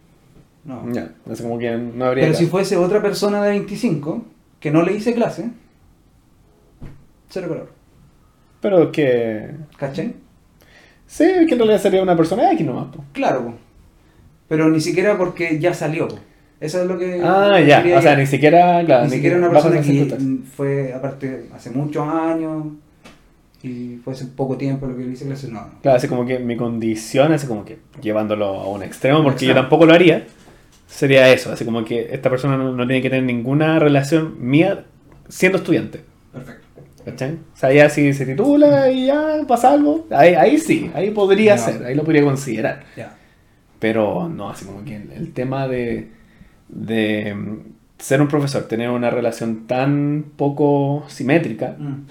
[0.64, 0.90] No.
[0.90, 2.24] Ya, es como que no habría.
[2.24, 4.24] Pero si fuese otra persona de 25
[4.60, 5.50] que no le hice clase,
[7.28, 7.72] cero color.
[8.62, 9.50] Pero es que.
[9.76, 10.14] ¿Cachai?
[11.06, 12.94] Sí, es que en realidad sería una persona X nomás.
[12.94, 13.04] po.
[13.12, 13.67] Claro.
[14.48, 16.08] Pero ni siquiera porque ya salió.
[16.60, 17.20] Eso es lo que.
[17.22, 17.84] Ah, ya.
[17.96, 18.84] O sea, ni siquiera.
[18.84, 20.16] Claro, Ni siquiera una persona que
[20.56, 22.66] fue, aparte, hace muchos años
[23.62, 25.68] y fue hace poco tiempo lo que le hice clase, no.
[25.82, 29.50] Claro, así como que mi condición, así como que llevándolo a un extremo, porque yo
[29.52, 29.62] Exacto.
[29.68, 30.26] tampoco lo haría,
[30.86, 31.52] sería eso.
[31.52, 34.84] Así como que esta persona no, no tiene que tener ninguna relación mía
[35.28, 36.00] siendo estudiante.
[36.32, 36.62] Perfecto.
[37.04, 37.32] ¿Cachai?
[37.34, 41.56] O sea, ya si se titula y ya pasa algo, ahí, ahí sí, ahí podría
[41.56, 41.58] Ya.
[41.62, 42.84] ser, ahí lo podría considerar.
[42.96, 43.16] Ya.
[43.78, 46.08] Pero no, así como que el, el tema de,
[46.68, 47.58] de mm,
[47.98, 52.06] ser un profesor, tener una relación tan poco simétrica, Mm.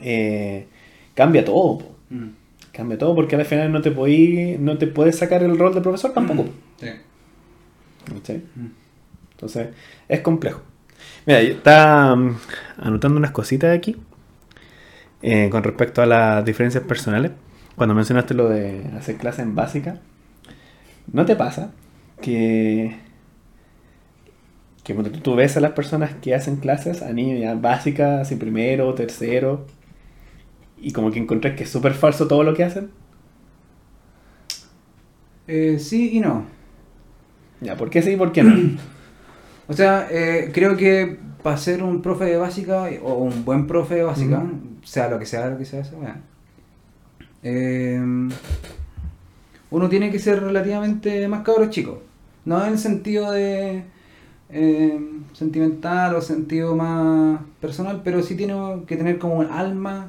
[0.00, 0.66] eh,
[1.14, 1.78] cambia todo.
[2.10, 2.28] Mm.
[2.72, 5.80] Cambia todo porque al final no te podí, no te puedes sacar el rol de
[5.80, 6.44] profesor tampoco.
[6.44, 6.50] po.
[6.80, 8.32] Sí.
[8.56, 8.66] Mm.
[9.32, 9.68] Entonces,
[10.08, 10.62] es complejo.
[11.26, 12.36] Mira, mm,
[12.78, 13.96] anotando unas cositas aquí
[15.22, 17.32] eh, con respecto a las diferencias personales.
[17.76, 20.00] Cuando mencionaste lo de hacer clases en básica,
[21.12, 21.72] ¿no te pasa
[22.20, 22.96] que,
[24.84, 28.36] que cuando tú ves a las personas que hacen clases a niños ya básicas, así
[28.36, 29.66] primero, tercero,
[30.80, 32.90] y como que encontrás que es súper falso todo lo que hacen?
[35.46, 36.44] Eh, sí y no.
[37.60, 38.54] Ya, ¿por qué sí y por qué no?
[39.70, 43.96] O sea, eh, creo que para ser un profe de básica o un buen profe
[43.96, 44.42] de básica,
[44.82, 46.22] sea lo que sea lo que sea, weá,
[47.42, 48.00] eh,
[49.70, 52.02] uno tiene que ser relativamente más cabro chico.
[52.44, 53.84] No en el sentido de
[54.50, 60.08] eh, sentimental o sentido más personal, pero sí tiene que tener como un alma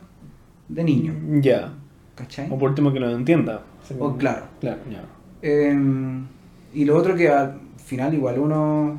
[0.67, 1.13] de niño.
[1.41, 1.74] ya.
[2.15, 2.48] ¿Cachai?
[2.52, 3.62] O por último que lo entienda.
[3.93, 4.45] O como- claro.
[4.60, 4.80] Claro.
[5.41, 5.78] Eh,
[6.74, 8.98] y lo otro que al final igual uno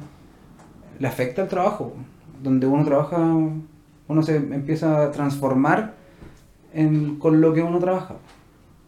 [0.99, 1.95] le afecta el trabajo.
[2.43, 3.19] Donde uno trabaja,
[4.09, 5.95] uno se empieza a transformar
[6.73, 8.17] en, con lo que uno trabaja.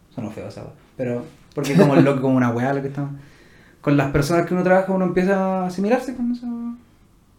[0.09, 1.23] Suena feo esa wea, pero
[1.55, 3.11] porque como, lo, como una weá lo que estamos.
[3.81, 6.47] Con las personas que uno trabaja uno empieza a asimilarse con eso.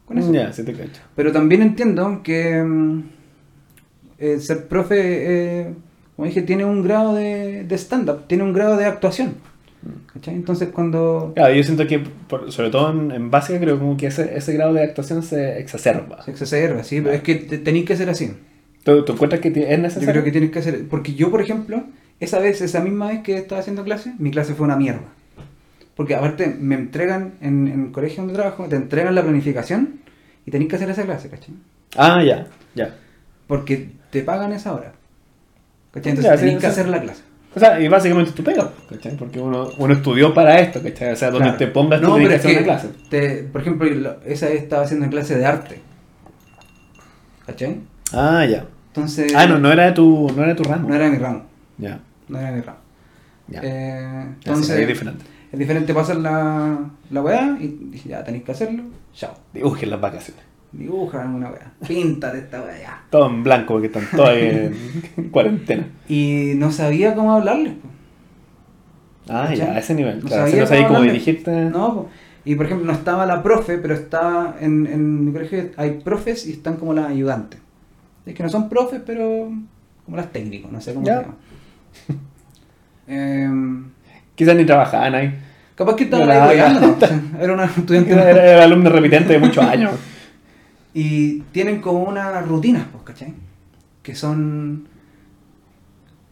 [0.07, 0.33] Con eso.
[0.33, 1.01] Ya, sí te cacho.
[1.17, 2.63] Pero también entiendo que
[4.19, 4.97] eh, ser profe,
[5.63, 5.75] eh,
[6.17, 9.35] como dije, tiene un grado de, de stand-up, tiene un grado de actuación.
[10.13, 10.35] ¿Cachai?
[10.35, 14.07] Entonces cuando Claro, yo siento que, por- sobre todo en, en básica, creo como que
[14.07, 16.23] ese, ese grado de actuación se exacerba.
[16.25, 18.33] se exacerba, sí, pero es que te- tenéis que ser así.
[18.83, 20.11] ¿Tú, tú encuentras que es Yo necesario?
[20.11, 21.83] creo que tienes que hacer, porque yo, por ejemplo,
[22.21, 25.03] esa vez, esa misma vez que estaba haciendo clase, mi clase fue una mierda.
[25.97, 30.01] Porque aparte me entregan, en, en el colegio donde trabajo, te entregan la planificación
[30.47, 31.55] y tenéis que hacer esa clase, ¿cachai?
[31.97, 32.95] Ah, ya, ya.
[33.47, 34.93] Porque te pagan esa hora.
[35.93, 36.13] ¿Cachai?
[36.15, 37.23] Ya, Entonces sí, tenéis que hacer la clase.
[37.55, 39.17] O sea, y básicamente tú pegas, ¿cachai?
[39.17, 41.13] Porque uno, uno estudió para esto, ¿cachai?
[41.13, 41.59] O sea, donde Claro.
[41.59, 42.89] te pongas tú No, pero que es hacer que, una clase.
[43.11, 45.81] te- por ejemplo, lo- esa vez estaba haciendo clase de arte.
[47.47, 47.81] ¿Cachai?
[48.13, 48.65] Ah, ya.
[48.89, 49.33] Entonces.
[49.37, 50.89] Ah, no, no era de tu, no era de tu ramo.
[50.89, 51.45] No era mi ramo.
[51.79, 52.79] Ya, No era mi ramo.
[53.49, 53.61] ya.
[53.63, 54.79] Eh, entonces.
[54.79, 55.25] es diferente.
[55.53, 58.83] Es diferente pasar la, la weá y dije, ya tenéis que hacerlo.
[59.13, 59.35] Chao.
[59.53, 60.43] Dibujen las vacaciones.
[60.73, 61.73] Dibuja una weá.
[61.87, 63.03] Píntate esta weá ya.
[63.11, 64.75] Todo en blanco porque están todos en,
[65.17, 65.87] en cuarentena.
[66.09, 67.75] Y no sabía cómo hablarles.
[67.75, 67.89] po.
[69.29, 69.59] Ah, ¿Cachai?
[69.59, 70.21] ya, a ese nivel.
[70.21, 71.51] No Claro, sabía no sabías cómo cómo dirigirte.
[71.71, 72.09] No, po.
[72.45, 76.47] Y por ejemplo, no estaba la profe, pero estaba en, en mi colegio hay profes
[76.47, 77.61] y están como las ayudantes.
[78.27, 79.51] Es que no son profes, pero
[80.05, 81.19] como las técnicos, no sé cómo Ya.
[81.19, 81.35] se llama.
[83.07, 83.85] Em,
[84.35, 85.35] Quizás ni trabajaban ahí.
[85.75, 86.59] capaz que estaban No, ahí
[87.39, 88.13] Era una estudiante.
[88.13, 89.93] Era, era el alumno repitente de muchos años.
[90.97, 93.35] Y tienen como unas rutinas, pues, ¿cachai?
[94.01, 94.87] Que son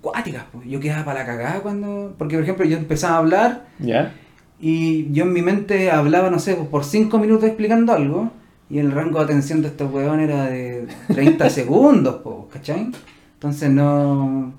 [0.01, 0.69] cuáticas, pues.
[0.69, 2.15] Yo quedaba para la cagada cuando...
[2.17, 4.13] Porque, por ejemplo, yo empezaba a hablar ¿Ya?
[4.61, 8.31] y yo en mi mente hablaba, no sé, pues, por 5 minutos explicando algo
[8.71, 12.93] y el rango de atención de estos weón era de 30 segundos, pues, ¿cachai?
[13.35, 14.53] Entonces no...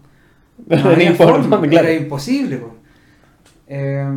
[0.68, 1.88] no había forma, claro.
[1.88, 2.62] Era imposible.
[3.68, 4.08] Eh,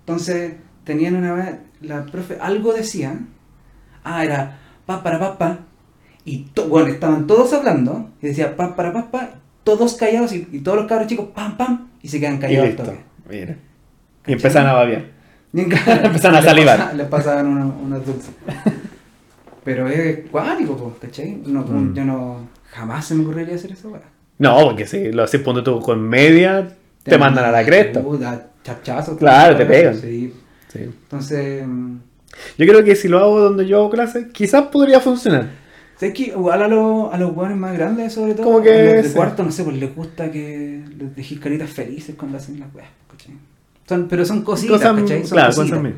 [0.00, 1.56] entonces tenían una vez...
[1.82, 3.18] La profe algo decía...
[4.04, 5.58] Ah, era pa para pa pa.
[6.24, 8.10] Y to- bueno, estaban todos hablando.
[8.22, 9.30] Y decía pa para pa pa.
[9.64, 11.88] Todos callados y, y todos los cabros chicos pam pam.
[12.02, 12.64] Y se quedan Y callados.
[12.64, 12.94] al listo.
[13.30, 13.56] Mira.
[14.26, 15.04] Y empezaron a babiar.
[15.52, 16.78] Y Empezaron a les salivar.
[16.78, 18.30] pasa- Les pasaban unos, dulces.
[19.64, 21.42] Pero es cuático, ¿cachai?
[21.46, 21.94] No, Mm.
[21.94, 22.48] Yo no.
[22.70, 24.02] Jamás se me ocurriría hacer eso, weá.
[24.40, 26.68] No, porque si lo haces ponte tú con media,
[27.04, 28.02] te, mandan a la cresta.
[28.02, 29.16] Puta, chachazos.
[29.18, 29.94] Claro, te pegan.
[29.96, 30.34] Sí.
[30.72, 30.78] Sí.
[30.80, 31.64] Entonces.
[31.66, 31.96] mm,
[32.58, 35.48] Yo creo que si lo hago donde yo hago clase, quizás podría funcionar.
[35.96, 36.22] ¿Sabes qué?
[36.28, 38.44] Igual a, los a los hueones más grandes, sobre todo.
[38.44, 39.14] Como que a los de sí.
[39.14, 42.88] cuarto, no sé, pues les gusta que les dejéis caritas felices cuando hacen las weas.
[43.86, 45.20] Son, pero son cositas, Cosas- ¿cachai?
[45.26, 45.78] Son claro, cositas.
[45.78, 45.92] cosas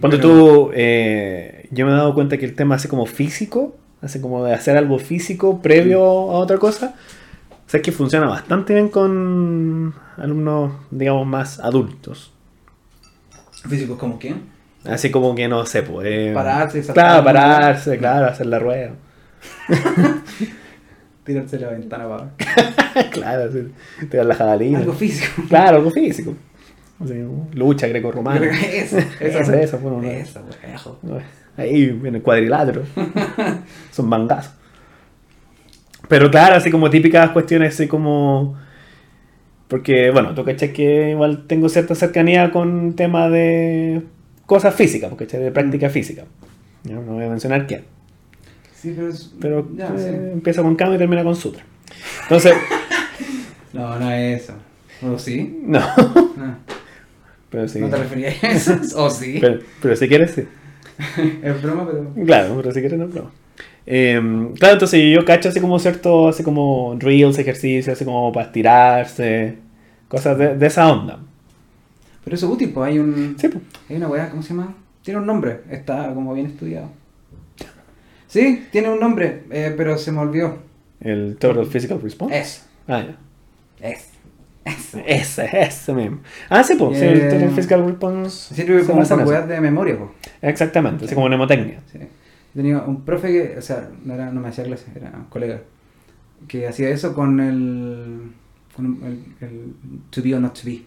[0.00, 4.20] Pero- tú, eh, yo me he dado cuenta que el tema así como físico, así
[4.20, 6.94] como de hacer algo físico previo a otra cosa,
[7.68, 12.32] o sea, es que funciona bastante bien con alumnos, digamos, más adultos.
[13.68, 14.44] Físicos como quién?
[14.86, 16.06] Así como que no sé, pues.
[16.10, 17.04] eh, Pararse, saltar.
[17.22, 18.92] Claro, pararse, claro, hacer la rueda.
[21.24, 23.10] Tirarse la ventana para ver.
[23.10, 23.68] claro, sí,
[24.08, 24.78] tirar la jabalina.
[24.78, 25.42] Algo físico.
[25.46, 26.34] Claro, algo físico.
[27.52, 28.46] Lucha greco-romana.
[28.46, 30.08] Eso, eso, Eso, eso, bueno, no.
[30.08, 30.40] Eso.
[31.58, 32.82] Ahí viene el cuadrilátero.
[33.90, 34.54] Son mangazos.
[36.08, 38.56] Pero claro, así como típicas cuestiones, así como.
[39.68, 44.02] Porque, bueno, tú cachai que igual tengo cierta cercanía con temas de
[44.46, 46.24] cosas físicas, porque de práctica física.
[46.84, 47.84] Ya, No voy a mencionar quién.
[48.74, 49.32] Sí, pero es.
[49.40, 50.32] Pero Ya, eh, sí.
[50.32, 51.62] empieza con Kama y termina con Sutra.
[52.22, 52.54] Entonces,
[53.74, 54.54] No, no es eso.
[55.06, 55.60] ¿O sí?
[55.62, 55.78] no.
[55.80, 56.56] No.
[57.50, 57.80] Pero sí.
[57.80, 59.04] ¿No te referías a eso?
[59.04, 59.38] ¿O sí?
[59.40, 60.42] Pero, pero si quieres, sí.
[61.42, 62.12] Es broma, pero.
[62.26, 63.30] Claro, pero si quieres no, no.
[63.90, 64.20] Eh,
[64.58, 69.56] claro, entonces yo cacho así como cierto, así como reels, ejercicios, así como para estirarse,
[70.08, 71.20] cosas de, de esa onda.
[72.22, 73.36] Pero eso es útil, pues hay un.
[73.38, 73.64] Sí, pues.
[73.88, 74.74] Hay una weá, ¿cómo se llama?
[75.02, 76.90] Tiene un nombre, está como bien estudiado.
[78.26, 80.58] Sí, tiene un nombre, eh, pero se me olvidó.
[81.00, 82.38] El Total Physical Response.
[82.38, 82.66] Es.
[82.86, 83.88] Ah, ya.
[83.88, 84.10] Es.
[84.66, 84.94] Es.
[85.06, 86.18] Ese, ese mismo.
[86.50, 86.98] Ah, sí, pues.
[86.98, 88.54] sí, Eh, el Total Physical Response.
[88.54, 90.10] Sirve como para weas de memoria, pues.
[90.42, 91.80] Exactamente, así como mnemotecnia.
[91.90, 92.00] Sí.
[92.58, 95.60] Tenía un profe que, o sea, no, era, no me hacía clase, era un colega,
[96.48, 98.32] que hacía eso con el,
[98.74, 99.72] con el, el
[100.10, 100.82] to be or not to be.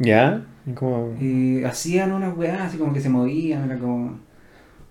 [0.00, 0.42] ¿Ya?
[1.20, 4.18] Y hacían unas weas así como que se movían, era como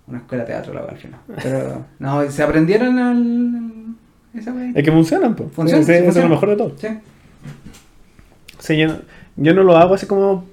[0.07, 1.19] una escuela de teatro la al final.
[1.43, 3.95] Pero, no, se aprendieron el,
[4.39, 4.71] esa wea.
[4.73, 5.51] Es que funcionan, pues.
[5.51, 6.73] Funciona, Sí, es lo mejor de todo.
[6.77, 6.87] Sí.
[8.57, 8.99] Sí, yo, no-
[9.35, 10.45] yo no lo hago así como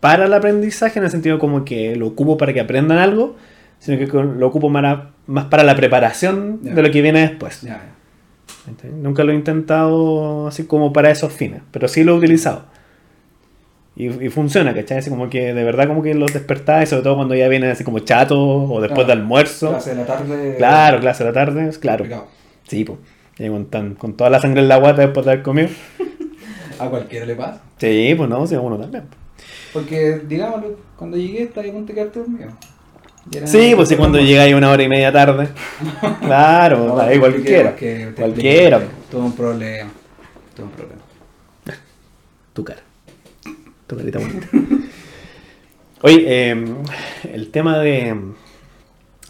[0.00, 3.36] para el aprendizaje, en el sentido como que lo ocupo para que aprendan algo,
[3.80, 7.66] sino que lo ocupo para- más para la preparación de lo que viene después.
[9.02, 12.66] Nunca lo he intentado así como para esos fines, pero sí lo he utilizado.
[13.96, 14.98] Y, y funciona, ¿cachai?
[14.98, 17.82] Así como que de verdad como que los despertáis, sobre todo cuando ya vienen así
[17.84, 19.06] como chatos o después Claro.
[19.06, 19.68] de almuerzo.
[19.70, 20.54] Clase de la tarde.
[20.56, 21.98] Claro, clase de la tarde, claro.
[22.04, 22.28] complicado.
[22.68, 22.98] Sí, pues.
[23.50, 25.68] Con, tan- con toda la sangre en la guata después de haber comido.
[26.78, 27.60] A cualquiera le pasa.
[27.78, 29.04] Sí, pues no, sí, a uno también.
[29.72, 32.50] Porque, digámoslo, cuando llegué estaba a punto de quedarte dormido.
[33.44, 35.48] Sí, pues sí, cuando llegáis una hora y media tarde.
[36.20, 37.74] Claro, No, ahí cualquiera.
[37.76, 38.80] te Cualquiera.
[39.10, 39.90] Tuvo un problema.
[40.54, 41.00] Tuvo un problema.
[42.52, 42.80] Tu cara.
[43.86, 44.46] Tu carita bonita.
[46.02, 46.74] Oye, eh,
[47.32, 48.16] el tema de.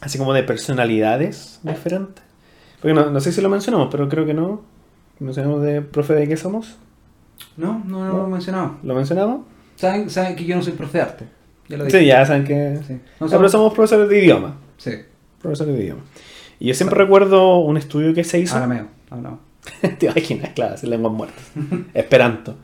[0.00, 2.24] Así como de personalidades diferentes.
[2.80, 4.62] Porque no, no sé si lo mencionamos, pero creo que no.
[5.18, 6.78] Mencionamos de profe de qué somos.
[7.56, 8.76] No, no, no lo he mencionado.
[8.82, 9.42] ¿Lo mencionamos?
[9.76, 11.24] ¿Saben, saben que yo no soy profe de arte.
[11.70, 12.00] Ya lo dije.
[12.00, 12.80] Sí, ya saben que.
[12.86, 12.94] Sí.
[13.20, 14.56] No, No pero somos profesores de idioma.
[14.76, 14.90] Sí.
[15.40, 16.02] Profesores de idioma.
[16.58, 18.56] Y yo siempre recuerdo un estudio que se hizo.
[18.56, 18.88] Arameo.
[19.08, 19.38] Hablamos.
[19.98, 21.44] Te imaginas, claro, sin lenguas muertas.
[21.94, 22.56] Esperanto.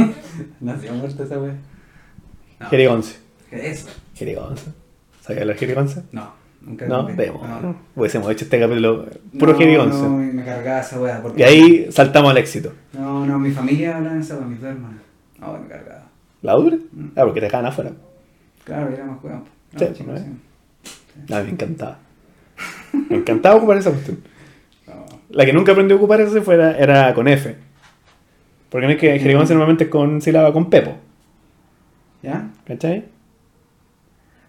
[0.60, 1.54] Nació muerta esa wea.
[2.60, 2.68] No.
[2.68, 3.18] Jerigonce.
[3.50, 3.88] ¿Qué es eso?
[4.14, 4.66] Jerigonce.
[5.20, 6.02] ¿Sabías hablar jerigonce?
[6.12, 6.86] No, nunca.
[6.86, 7.42] No, demos.
[7.48, 7.76] no.
[7.96, 9.06] Hubiésemos hecho este capítulo
[9.38, 10.02] puro No, jerigonce.
[10.02, 11.20] No, me cargaba esa wea.
[11.22, 11.40] Porque...
[11.40, 12.72] Y ahí saltamos al éxito.
[12.92, 15.00] No, no, mi familia habla en esa wea, mis dos hermanos.
[15.40, 16.06] No, me cargaba.
[16.42, 16.76] ¿La dura?
[16.92, 17.06] Mm.
[17.16, 17.92] Ah, porque te dejaban afuera.
[18.64, 19.42] Claro, era más juego.
[19.76, 20.22] Sí, ¿no es?
[20.22, 21.98] A mí me encantaba.
[23.08, 24.22] Me encantaba ocupar esa cuestión.
[24.86, 25.04] No.
[25.30, 27.56] La que nunca aprendí a ocupar ese fuera, era con F.
[28.68, 30.96] Porque no es que jerigonza normalmente es con sílaba con pepo.
[32.22, 32.50] ¿Ya?
[32.66, 33.04] ¿Cachai?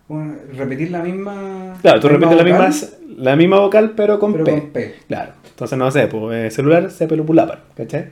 [0.07, 1.77] Bueno, repetir la misma.
[1.81, 2.69] Claro, tú repites la misma,
[3.17, 4.51] la misma vocal pero con pero P.
[4.51, 4.95] con P.
[5.07, 5.33] Claro.
[5.49, 8.09] Entonces no sé, pues eh, celular se pelupulapar, ¿cachai?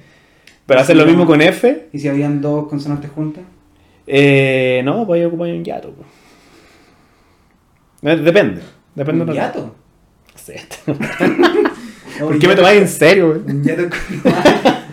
[0.66, 3.44] Pero hacer Sí, lo mismo con F, ¿Y si habían dos consonantes juntas?
[4.08, 5.94] Eh, no, pues ahí ocupar un yato.
[5.94, 6.08] pues.
[8.14, 8.62] Eh, Depende.
[8.96, 9.60] Depende ¿Un de lo- hiato?
[9.62, 10.62] No sé.
[12.20, 13.40] No, ¿Por qué me tomáis en serio, güey?
[13.56, 14.34] Un hiato con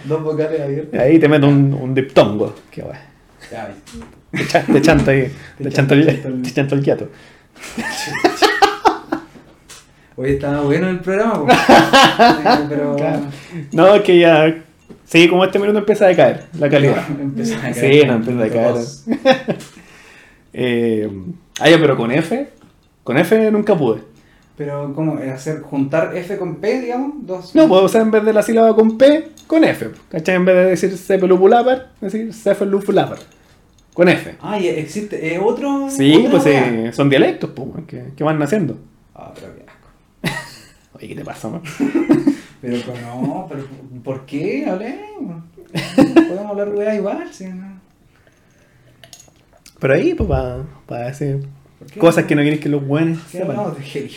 [0.05, 1.01] dos vocales abiertas.
[1.01, 2.55] Ahí te meto un, un diptongo.
[2.71, 2.99] Qué guay.
[4.33, 5.31] Te, cha- te chanto ahí.
[5.63, 7.09] Te chanto el, chanto el- te chanto el yato.
[10.17, 11.47] Hoy estaba bueno el programa.
[11.53, 12.97] Sí, pero.
[12.97, 13.23] Claro.
[13.73, 14.55] No, es que ya.
[15.11, 17.05] Sí, como este minuto empieza a decaer la calidad.
[17.21, 18.75] Empezó a Sí, caer no, empieza a decaer.
[20.53, 21.09] Eh,
[21.61, 22.49] ah, ya, pero con F.
[23.05, 24.03] Con F nunca pude.
[24.57, 25.21] Pero, ¿cómo?
[25.21, 27.25] ¿Es hacer juntar F con P, digamos?
[27.25, 27.55] Dos.
[27.55, 29.91] No, puedo usar en vez de la sílaba con P, con F.
[30.11, 30.35] ¿Cachai?
[30.35, 33.19] En vez de decir cepelupulapar, decir cepelupulapar.
[33.95, 34.35] Con F.
[34.41, 35.35] Ah, y existe.
[35.35, 35.89] ¿Es otro?
[35.89, 37.85] Sí, pues eh, son dialectos, pues,
[38.17, 38.77] que van naciendo.
[39.15, 40.39] Ah, pero qué asco.
[40.95, 41.63] Oye, ¿qué te pasa, man?
[42.61, 43.65] Pero pues, no, pero
[44.05, 44.67] ¿por qué?
[44.67, 45.45] Hablemos.
[45.97, 47.81] Podemos hablar weá igual, sí, ¿no?
[49.79, 51.13] Pero ahí, pues, para
[51.79, 53.57] ¿Por qué cosas que no quieres que los buenos ¿Qué sepan.
[53.57, 54.11] hablamos de?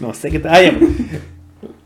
[0.00, 0.54] No sé qué tal.
[0.54, 0.70] Ah, ya.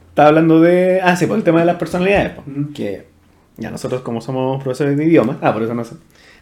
[0.09, 1.01] Estaba hablando de.
[1.03, 2.39] Ah, sí, por el tema de las personalidades.
[2.39, 2.73] Ujú.
[2.73, 3.09] Que
[3.57, 5.39] ya nosotros, como somos profesores de idiomas.
[5.41, 5.97] Ah, por eso no sé.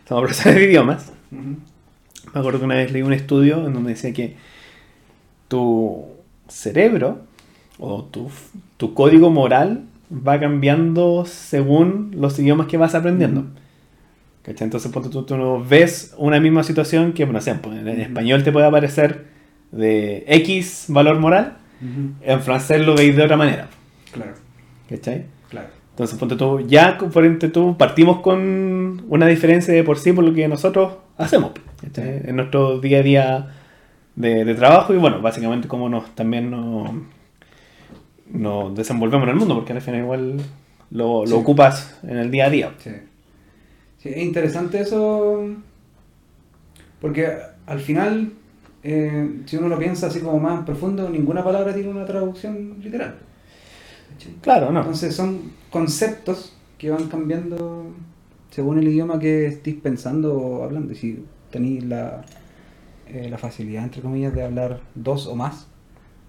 [0.07, 1.13] Somos profesores de idiomas.
[1.31, 4.37] Me acuerdo que una vez leí un estudio en donde decía que
[5.49, 6.05] tu
[6.49, 7.21] cerebro
[7.79, 8.31] o tu,
[8.77, 13.47] tu código moral va cambiando según los idiomas que vas aprendiendo.
[14.47, 18.45] Entonces, ponte tú, tú no ves una misma situación que, no sé, pues, en español
[18.45, 19.27] te puede aparecer
[19.73, 21.57] de X valor moral,
[22.23, 23.69] en francés lo veis de otra manera.
[24.13, 24.35] Claro,
[24.89, 25.27] ¿Cachai?
[25.51, 25.69] claro.
[25.91, 30.25] Entonces, ponte tú, ya por ente tú, partimos con una diferencia de por sí por
[30.25, 31.53] lo que nosotros hacemos
[31.83, 32.21] ¿cachai?
[32.25, 33.55] en nuestro día a día
[34.15, 36.91] de, de trabajo y bueno, básicamente cómo nos también nos,
[38.31, 40.37] nos desenvolvemos en el mundo, porque al final igual
[40.91, 41.33] lo, lo Sí.
[41.35, 42.75] ocupas en el día a día.
[42.79, 42.91] Sí.
[43.99, 45.45] Sí, es interesante eso.
[47.01, 47.29] Porque
[47.67, 48.33] al final,
[48.83, 53.17] eh, si uno lo piensa así como más profundo, ninguna palabra tiene una traducción literal.
[54.41, 54.81] Claro, no.
[54.81, 57.87] Entonces son conceptos que van cambiando
[58.51, 60.93] según el idioma que estéis pensando o hablando.
[60.93, 62.23] Y si tenéis la,
[63.09, 65.67] eh, la facilidad, entre comillas, de hablar dos o más,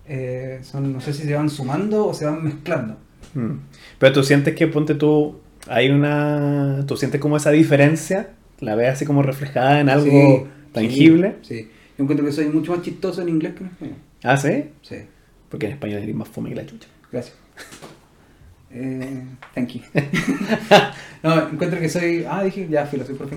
[0.07, 2.97] eh, son, no sé si se van sumando o se van mezclando.
[3.33, 3.59] Mm.
[3.99, 6.83] Pero tú sientes que, ponte tú, hay una...
[6.87, 8.29] Tú sientes como esa diferencia,
[8.59, 11.35] la ves así como reflejada en algo Sí, tangible.
[11.41, 11.71] Sí, sí.
[11.97, 13.95] Yo encuentro que soy mucho más chistoso en inglés que en español.
[14.23, 14.65] Ah, ¿sí?
[14.81, 14.97] Sí,
[15.49, 16.87] Porque en español eres más fome que la chucha.
[17.11, 17.35] gracias.
[18.71, 19.23] Eh,
[19.55, 19.81] thank you.
[21.23, 22.25] no, encuentro que soy.
[22.29, 23.35] Ah, dije, ya, filo, soy profe.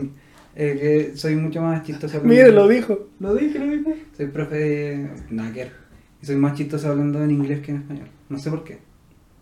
[0.56, 2.20] Eh, que soy mucho más chistoso.
[2.22, 3.08] Mire, lo dijo.
[3.20, 4.04] Lo dije, lo dije.
[4.16, 5.08] Soy profe de.
[6.22, 8.08] Y soy más chistoso hablando en inglés que en español.
[8.28, 8.78] No sé por qué.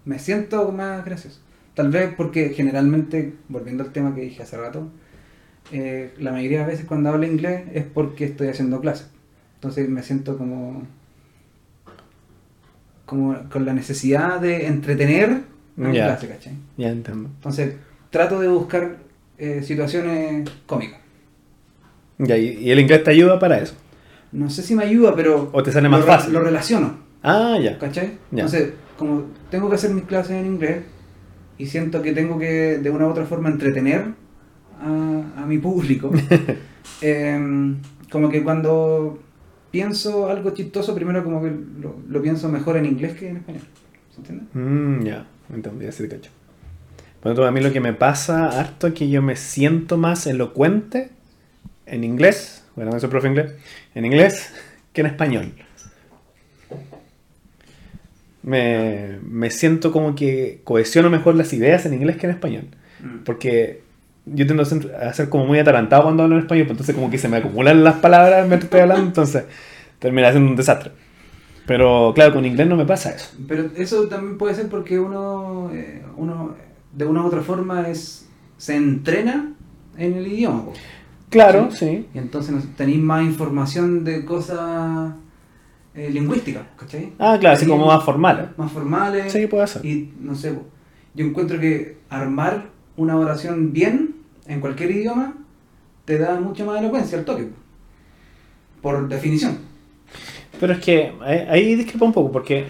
[0.04, 1.40] Me siento más gracioso.
[1.74, 4.88] Tal vez porque generalmente, volviendo al tema que dije hace rato,
[5.72, 9.08] eh, la mayoría de veces cuando hablo inglés es porque estoy haciendo clases.
[9.56, 10.82] Entonces me siento como.
[13.06, 15.42] como con la necesidad de entretener
[15.76, 16.04] en Ya.
[16.06, 16.54] clase, ¿cachai?
[16.76, 17.28] Ya entiendo.
[17.36, 17.74] Entonces
[18.10, 18.98] trato de buscar
[19.38, 20.98] eh, situaciones cómicas.
[22.18, 23.74] Ya, y, y el inglés te ayuda para eso.
[24.32, 25.50] No sé si me ayuda, pero.
[25.52, 26.32] O te sale más lo fácil.
[26.32, 26.98] Lo relaciono.
[27.22, 27.78] Ah, ya.
[27.78, 28.18] ¿Cachai?
[28.30, 28.44] Ya.
[28.44, 30.82] Entonces, como tengo que hacer mis clases en inglés
[31.56, 34.06] y siento que tengo que de una u otra forma entretener
[34.80, 36.10] a, a mi público,
[37.00, 37.76] em,
[38.10, 39.18] como que cuando
[39.70, 43.62] pienso algo chistoso, primero como que lo, lo pienso mejor en inglés que en español.
[44.10, 44.44] ¿Se entiende?
[44.52, 46.30] Mm, ya, entendí, así te cacho.
[47.20, 50.26] Por ejemplo, a mí lo que me pasa harto es que yo me siento más
[50.26, 51.10] elocuente
[51.86, 53.54] en inglés, bueno, no soy profe inglés,
[53.96, 54.54] en inglés
[54.92, 55.52] que en español.
[58.44, 62.68] Me, me siento como que cohesiono mejor las ideas en inglés que en español.
[63.24, 63.82] Porque
[64.26, 66.94] yo tiendo a ser, a ser como muy atarantado cuando hablo en español, pues entonces
[66.94, 69.44] como que se me acumulan las palabras mientras estoy hablando, entonces
[69.98, 70.92] termina siendo un desastre.
[71.66, 73.34] Pero claro, con inglés no me pasa eso.
[73.48, 76.54] Pero eso también puede ser porque uno, eh, uno
[76.92, 79.52] de una u otra forma es se entrena
[79.96, 80.66] en el idioma.
[81.30, 81.76] Claro, Sí.
[81.78, 82.06] sí.
[82.14, 85.12] Y entonces tenéis más información de cosas
[85.94, 87.12] eh, lingüísticas, ¿cachai?
[87.18, 88.54] Ah, claro, así como más formal.
[88.56, 89.32] Más formales.
[89.32, 89.84] Sí, puede ser.
[89.84, 90.54] Y no sé,
[91.14, 92.66] yo encuentro que armar
[92.96, 94.16] una oración bien
[94.46, 95.34] en cualquier idioma
[96.04, 97.44] te da mucha más elocuencia al toque.
[97.44, 97.54] po.
[98.80, 99.58] por definición.
[100.60, 102.64] Pero es que ahí- ahí discrepa un poco, porque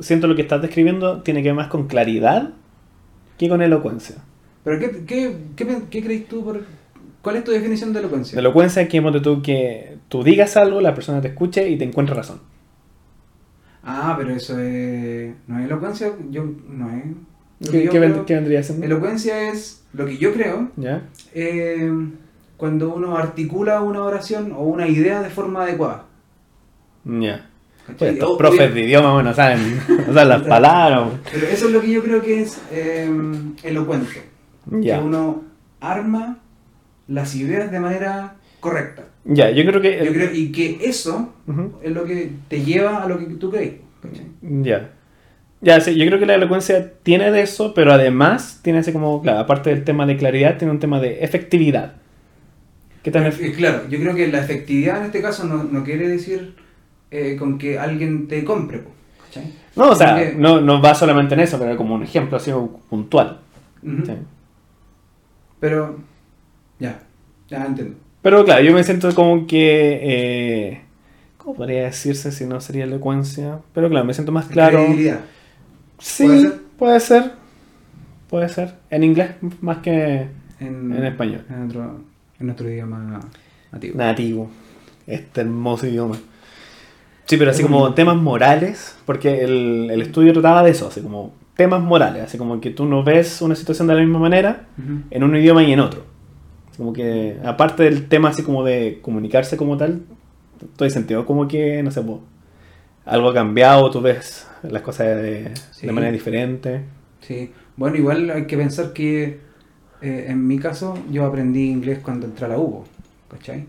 [0.00, 2.52] siento lo que estás describiendo tiene que ver más con claridad
[3.36, 4.16] que con elocuencia.
[4.64, 6.44] Pero ¿qué, qué, qué, qué crees tú?
[6.44, 6.64] Por,
[7.22, 8.38] ¿Cuál es tu definición de elocuencia?
[8.38, 12.14] Elocuencia es que tú que tú digas algo, la persona te escuche y te encuentre
[12.14, 12.40] razón.
[13.82, 15.34] Ah, pero eso es...
[15.46, 16.12] ¿No es elocuencia?
[16.30, 16.44] Yo...
[16.68, 17.04] No es...
[17.60, 18.84] lo que ¿Qué, yo qué ven- creo- qué vendría siendo?
[18.86, 21.02] Elocuencia es lo que yo creo ¿Ya?
[21.34, 21.90] eh,
[22.56, 26.04] cuando uno articula una oración o una idea de forma adecuada.
[27.04, 27.46] Ya.
[27.98, 31.08] Pues estos profes de idioma bueno, saben, no saben las palabras.
[31.32, 33.10] Pero eso es lo que yo creo que es eh,
[33.62, 34.24] elocuente.
[34.66, 34.98] Ya.
[34.98, 35.44] Que uno
[35.80, 36.38] arma
[37.08, 39.04] las ideas de manera correcta.
[39.24, 40.04] Ya, yo creo que.
[40.04, 41.34] Yo creo, y que eso
[41.82, 43.74] es lo que te lleva a lo que tú crees.
[44.42, 44.90] Ya.
[45.60, 49.20] Ya, sí, yo creo que la elocuencia tiene de eso, pero además tiene ese como,
[49.20, 51.94] claro, aparte del tema de claridad, tiene un tema de efectividad.
[53.02, 56.08] ¿Qué tan Eh, Claro, yo creo que la efectividad en este caso no, no quiere
[56.08, 56.54] decir
[57.10, 58.82] eh, con que alguien te compre.
[59.24, 59.52] ¿cachai?
[59.74, 62.52] No, o sea, no, no va solamente en eso, pero como un ejemplo así
[62.88, 63.40] puntual.
[63.82, 64.12] Sí.
[65.60, 65.98] Pero,
[66.78, 67.00] ya,
[67.48, 67.96] ya entiendo.
[68.22, 70.00] Pero claro, yo me siento como que...
[70.02, 70.80] eh,
[71.36, 73.60] ¿Cómo podría decirse si no sería elocuencia?
[73.72, 74.78] Pero claro, me siento más claro.
[74.78, 75.20] Credibilidad.
[75.98, 76.52] Sí, ¿Puede ser?
[76.78, 77.32] puede ser.
[78.28, 78.74] Puede ser.
[78.90, 80.26] En inglés más que
[80.60, 81.44] En, en español.
[81.48, 82.00] En, otro,
[82.38, 83.20] en nuestro idioma
[83.72, 83.96] nativo.
[83.96, 84.50] Nativo.
[85.06, 86.16] Este hermoso idioma.
[87.24, 91.32] Sí, pero así como temas morales, porque el, el estudio trataba de eso, así como
[91.54, 94.66] temas morales, así como que tú no ves una situación de la misma manera
[95.10, 96.04] en un idioma y en otro.
[96.78, 100.02] Como que, aparte del tema así como de comunicarse como tal,
[100.76, 102.02] todo sentido como que, no sé,
[103.04, 105.86] algo ha cambiado, tú ves las cosas de, Sí.
[105.86, 106.80] de manera diferente.
[107.20, 109.38] Sí, bueno, igual hay que pensar que
[110.00, 112.84] eh, en mi caso yo aprendí inglés cuando entré a la UBO,
[113.28, 113.66] ¿cachai?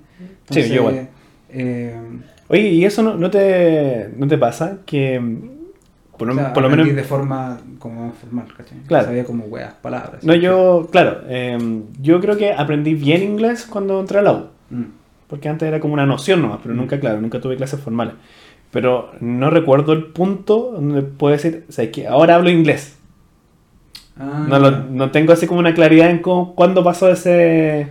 [0.52, 1.10] Sí, yo igual.
[1.50, 1.96] eh,
[2.48, 4.80] Oye, ¿y eso no, no te, no te pasa?
[4.86, 5.20] Que,
[6.20, 6.94] por, o sea, por lo menos...
[6.96, 8.78] de forma como más formal, ¿cachai?
[8.88, 9.06] Claro.
[9.06, 10.24] Sabía como weas, palabras.
[10.24, 14.46] No, yo, claro, em, yo creo que aprendí bien inglés cuando entré a la U.
[14.70, 14.84] Mm.
[15.28, 16.78] Porque antes era como una noción nomás, pero Mm.
[16.78, 18.14] nunca, claro, nunca tuve clases formales.
[18.72, 22.98] Pero no recuerdo el punto donde puedo decir, o sea, que ahora hablo inglés.
[24.20, 27.88] Ah, No, lo- no tengo así como una claridad en cómo, cuándo pasó ese,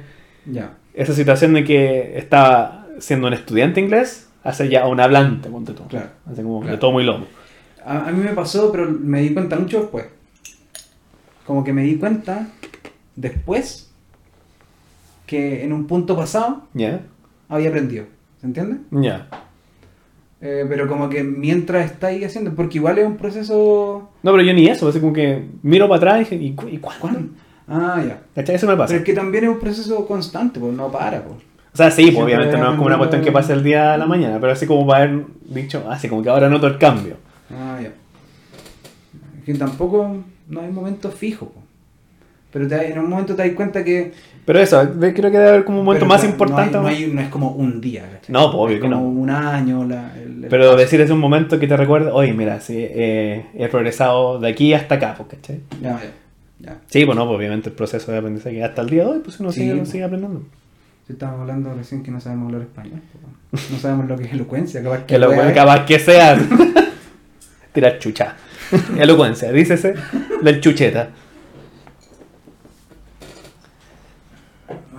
[0.47, 0.75] ya.
[0.95, 5.73] esa situación de que estaba siendo un estudiante inglés a ser ya un hablante, ponte
[5.73, 5.85] tú.
[5.89, 6.75] Claro, Así como claro.
[6.77, 7.27] de todo muy loco.
[7.89, 10.07] A, a mí me pasó, pero me di cuenta mucho después.
[11.47, 12.49] Como que me di cuenta
[13.17, 13.91] después
[15.27, 17.01] que en un punto pasado ¿Ya?
[17.49, 18.05] había aprendido.
[18.41, 18.79] ¿Se entiende?
[18.91, 19.29] Ya.
[20.41, 24.11] Eh, pero como que mientras estáis haciendo, porque igual es un proceso...
[24.23, 26.69] No, pero yo ni eso, así como que miro para atrás y dije, ¿y, cu-
[26.69, 27.01] y cuándo?
[27.01, 27.21] ¿Cuándo?
[27.67, 28.23] Ah, ya.
[28.35, 28.55] ¿Cachai?
[28.57, 28.89] Eso me pasa.
[28.89, 31.23] Pero es que también es un proceso constante, pues no para.
[31.23, 31.37] Pues.
[31.75, 33.99] O sea, sí, pues, obviamente no es como una cuestión que pase el día a
[33.99, 37.17] la mañana, pero así como para haber dicho, así como que ahora noto el cambio.
[37.51, 37.89] Ah, ya.
[39.39, 40.17] Es que tampoco
[40.49, 41.49] no hay momentos fijos.
[41.53, 41.65] pues.
[42.53, 44.13] Pero te- en un momento te das cuenta que...
[44.47, 46.79] Pero eso, creo que debe haber como un momento más no importante.
[46.79, 48.33] No, hay- no es como un día, ¿cachai?
[48.33, 49.07] No, pues, obvio es que como no.
[49.07, 49.85] un año.
[49.85, 50.77] La, el- el Pero paso.
[50.77, 54.73] decir es un momento que te recuerda, oye, mira, sí, eh, he progresado de aquí
[54.73, 55.61] hasta acá, pues, ¿cachai?
[55.83, 56.11] Ya, ya.
[56.61, 56.79] ya.
[56.87, 59.39] Sí, pues no, pues, obviamente el proceso de aprendizaje hasta el día de hoy, pues
[59.41, 59.89] uno Sí, sigue, pues.
[59.91, 60.43] sigue aprendiendo.
[61.07, 63.01] Si estamos hablando recién que no sabemos hablar español.
[63.53, 64.83] No sabemos lo que es elocuencia.
[64.83, 66.39] Capaz que Que lo capaz que sea.
[67.79, 68.35] Tirar chucha.
[68.99, 69.95] Elocuencia, dícese
[70.43, 71.11] del chucheta.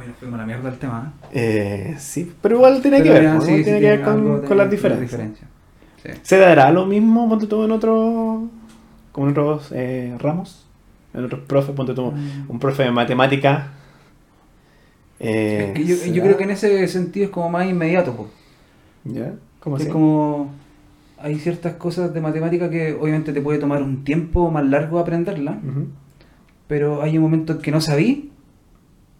[0.07, 1.11] Nos fuimos a la mierda del tema.
[1.34, 1.91] ¿eh?
[1.91, 5.21] Eh, sí, pero igual tiene que ver, tiene sí, que ver con, las diferencias.
[6.01, 6.09] Sí.
[6.21, 8.43] ¿Se dará lo mismo, ponte tú, en otros,
[9.11, 10.65] como en otros eh, ramos?
[11.13, 12.45] En otros profes, ponte tú, Mm.
[12.49, 13.73] un profe de matemática.
[15.19, 16.13] eh, Es que yo, ¿será?
[16.13, 18.30] yo creo que en ese sentido es como más inmediato.
[19.03, 19.34] ¿Ya?
[19.59, 19.91] ¿Cómo Es así?
[19.91, 20.53] como.
[21.22, 25.59] Hay ciertas cosas de matemática que obviamente te puede tomar un tiempo más largo aprenderla,
[26.67, 28.32] pero hay un momento en que no sabí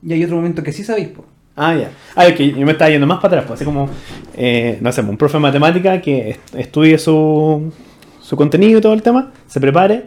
[0.02, 1.10] y hay otro momento que sí sabís.
[1.10, 1.26] po.
[1.56, 1.92] Ah, ya.
[2.16, 3.90] Ah, es que yo me estaba yendo más para atrás, pues así como,
[4.38, 7.74] eh, no sé, un profe de matemática que est- estudie su,
[8.22, 10.06] su contenido y todo el tema, se prepare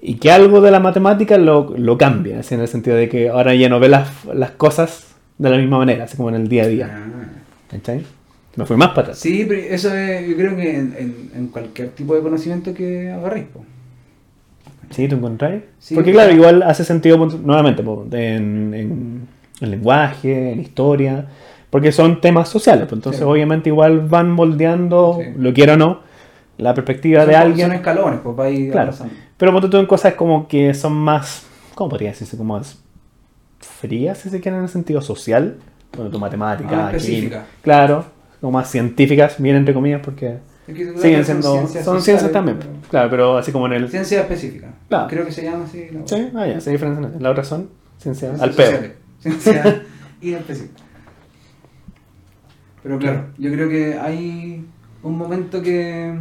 [0.00, 3.30] y que algo de la matemática lo, lo cambie, así en el sentido de que
[3.30, 6.48] ahora ya no ve las, las cosas de la misma manera, así como en el
[6.48, 7.04] día a día.
[7.68, 8.04] ¿Cachai?
[8.56, 9.18] Me fui más para atrás.
[9.18, 13.10] Sí, pero eso es, yo creo que en, en- en cualquier tipo de conocimiento que
[13.10, 13.46] agarréis.
[14.90, 15.08] ¿Sí?
[15.08, 15.62] ¿Tú encontráis?
[15.78, 19.28] Sí, Porque claro, igual hace sentido nuevamente en, en,
[19.60, 21.26] en lenguaje, en historia,
[21.70, 23.24] porque son temas sociales, pues, entonces Sí.
[23.26, 25.30] obviamente igual van moldeando, Sí.
[25.36, 26.00] lo quiera o no,
[26.58, 27.66] la perspectiva Son, de alguien.
[27.68, 28.88] son escalones, pues va a ir Claro.
[28.88, 29.14] avanzando.
[29.36, 32.36] Pero ponte tú en cosas como que son más, ¿cómo podría decirse?
[32.36, 32.78] Como más
[33.58, 35.56] frías, si se quiere, en el sentido social.
[35.94, 37.46] Bueno, tu matemática, Ah, química.
[37.62, 38.04] Claro.
[38.46, 41.66] Como más científicas, bien entre comillas, porque siguen siendo.
[41.66, 43.88] Son ciencias, también, pero- claro, pero así como en el.
[43.90, 44.68] Ciencia específica.
[44.88, 45.08] Claro.
[45.08, 45.88] Creo que se llama así.
[45.90, 46.06] ¿no?
[46.06, 47.12] Sí, ah, ya, se diferencian.
[47.18, 47.68] Las otras son
[47.98, 48.78] ciencias al pedo.
[49.18, 49.82] Ciencia
[50.20, 50.80] y específica.
[52.84, 54.64] Pero claro, yo creo que hay
[55.02, 56.14] un momento que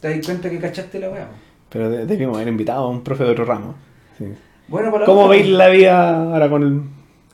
[0.00, 1.28] te das cuenta que cachaste la weá.
[1.70, 3.74] Pero de- debimos haber invitado a un profe de otro ramo.
[4.18, 4.26] Sí.
[4.68, 6.82] Bueno, para la ¿Cómo otra, veis la vida ahora con el.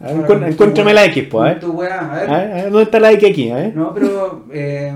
[0.03, 1.61] Tu encuéntrame weá- la X, pues, a ver.
[1.61, 2.31] tu weá, a ver.
[2.31, 3.51] A ver, a ver, ¿dónde está la X aquí?
[3.51, 3.77] A ver.
[3.77, 4.93] No, pero eh,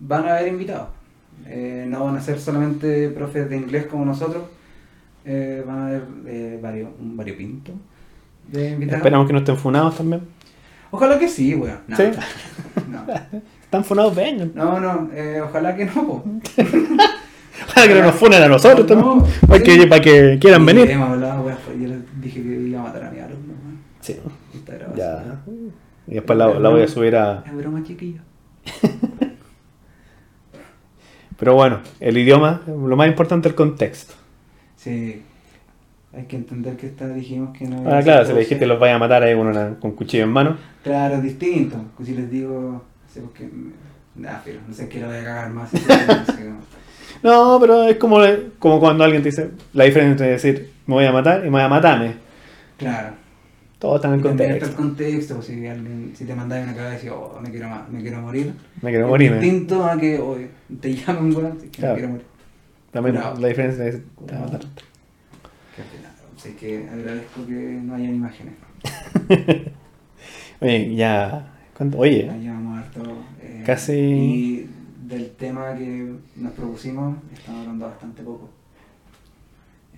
[0.00, 0.88] van a haber invitados.
[1.46, 4.42] Eh, no van a ser solamente profes de inglés como nosotros.
[5.24, 7.72] Eh, van a haber varios, un variopinto
[8.48, 8.98] de invitados.
[8.98, 10.22] Esperamos que no estén funados también.
[10.90, 11.78] Ojalá que sí, weón.
[11.86, 12.02] No, ¿Sí?
[12.90, 13.04] No,
[13.62, 14.50] Están funados, vengan.
[14.54, 15.08] no, no,
[15.44, 16.24] ojalá que no, po.
[17.68, 19.32] Ojalá que no nos funen a nosotros No, también.
[19.46, 20.90] Para, que, para que quieran Y venir.
[20.90, 23.78] Hemos hablado, weón, pues, yo les dije que iba a matar a mi alumno, weón.
[24.00, 24.16] Sí,
[24.54, 24.96] Esta grabación.
[24.96, 25.40] ya.
[26.10, 27.44] Y después la, la voy a subir a.
[27.46, 28.20] Es broma, chiquillo.
[31.38, 34.12] Pero bueno, el idioma, lo más importante es el contexto.
[34.76, 35.22] Sí.
[36.12, 37.78] Hay que entender que esta dijimos que no.
[37.78, 39.92] Ahora, iba a claro, si le dijiste los vaya a matar ahí con, una, con
[39.92, 40.56] cuchillo en mano.
[40.82, 41.76] Claro, es distinto.
[41.96, 43.22] Pues si les digo, no sé.
[44.16, 45.70] Nah, pero no sé qué lo voy a cagar más.
[47.22, 48.18] No, pero es como,
[48.58, 51.50] como cuando alguien te dice la diferencia entre decir me voy a matar y me
[51.50, 52.14] voy a matarme.
[52.78, 53.19] Claro.
[53.80, 54.66] Todo está en contexto.
[54.66, 57.68] el contexto, pues si, alguien, si te mandas una cagada y decís, oh, me quiero,
[57.90, 58.52] me quiero morir.
[58.82, 59.40] Me quiero Es morirme.
[59.40, 60.36] distinto a que oh,
[60.80, 61.94] te llamen, weón, que Claro.
[61.94, 62.26] me quiero morir.
[62.92, 63.40] También Bravo.
[63.40, 64.60] la diferencia es te voy a matar.
[64.60, 66.10] Qué pena.
[66.36, 67.52] Así que agradezco que
[67.82, 68.54] no hayan imágenes.
[70.60, 71.52] Oye, ya.
[71.76, 71.98] ¿cuánto?
[71.98, 73.02] Oye, Ya llevamos harto.
[73.42, 74.70] eh, Casi- Y
[75.06, 78.50] del tema que nos propusimos, estamos hablando bastante poco.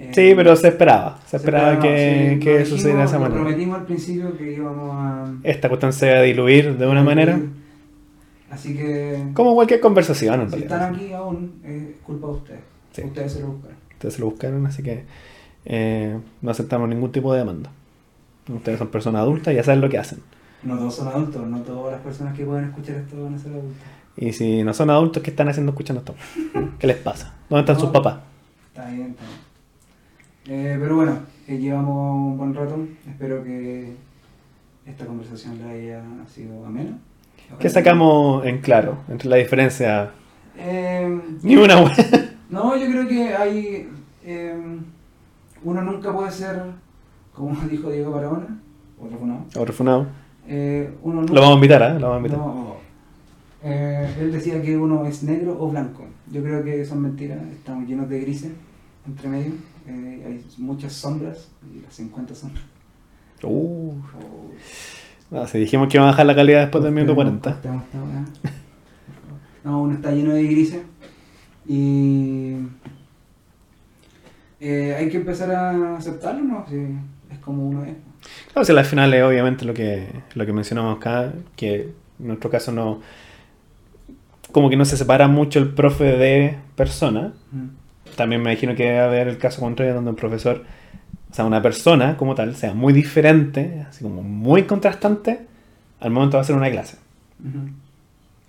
[0.03, 1.19] Eh, sí, pero se esperaba.
[1.27, 3.41] Se esperaba esperaba, que, sí, que lo sucediera de esa manera.
[3.41, 5.33] prometimos al principio que íbamos a.
[5.45, 7.39] Esta cuestión se va a diluir de una manera.
[8.51, 9.23] Así que.
[9.35, 10.79] Como cualquier conversación en Si realidad.
[10.83, 12.61] están aquí aún, es culpa de ustedes.
[12.93, 13.03] Sí.
[13.05, 13.73] Ustedes se lo buscan.
[13.93, 15.05] Ustedes se lo buscaron, así que
[15.65, 17.71] eh, no aceptamos ningún tipo de demanda.
[18.53, 20.19] Ustedes son personas adultas y ya saben lo que hacen.
[20.65, 23.53] No todos son adultos, no todas las personas que pueden escuchar esto van a ser
[23.53, 23.77] adultos.
[24.17, 26.15] Y si no son adultos, ¿qué están haciendo escuchando esto?
[26.79, 27.35] ¿Qué les pasa?
[27.49, 28.19] ¿Dónde están sus papás?
[28.69, 29.52] Está bien, está bien.
[30.49, 32.79] Eh, pero bueno, eh, llevamos un buen rato.
[33.09, 33.93] Espero que
[34.87, 36.99] esta conversación le haya sido amena.
[37.59, 40.11] ¿Qué sacamos en claro entre la diferencia?
[40.57, 41.95] Eh, Ni una wea.
[42.51, 43.89] no, yo creo que hay.
[44.25, 44.79] eh,
[45.65, 46.61] uno nunca puede ser,
[47.33, 48.59] como dijo Diego Barahona,
[49.01, 49.45] otro funado.
[49.57, 50.07] Otro funado.
[50.49, 52.01] Eh, uno Lo vamos a invitar, ¿eh?
[52.01, 52.39] Lo vamos a invitar.
[52.39, 52.73] No.
[53.63, 56.05] Él decía que uno es negro o blanco.
[56.33, 57.39] Yo creo que son mentiras.
[57.53, 58.51] Estamos llenos de grises
[59.07, 59.53] entre medio.
[59.87, 62.65] Eh, hay muchas sombras y las 50 sombras.
[63.43, 64.51] Uh, Oh,
[65.31, 67.53] no, si dijimos que iba a bajar la calidad después del minuto cortemos- 40.
[67.53, 68.25] cortemos esta weá.
[69.65, 70.83] No, uno está lleno de grises.
[71.67, 72.57] Y.
[74.61, 76.67] eh, hay que empezar a aceptarlo, ¿no?
[76.69, 76.77] Sí,
[77.31, 77.95] es como uno es.
[78.53, 82.51] Claro, si al final es obviamente lo que, lo que mencionamos acá, que en nuestro
[82.51, 83.01] caso no.
[84.53, 87.33] Como que no se separa mucho el profe de persona.
[88.17, 90.65] También me imagino que debe haber el caso contrario donde un profesor,
[91.31, 95.41] o sea, una persona como tal, sea muy diferente, así como muy contrastante
[96.01, 96.97] al momento de hacer una clase.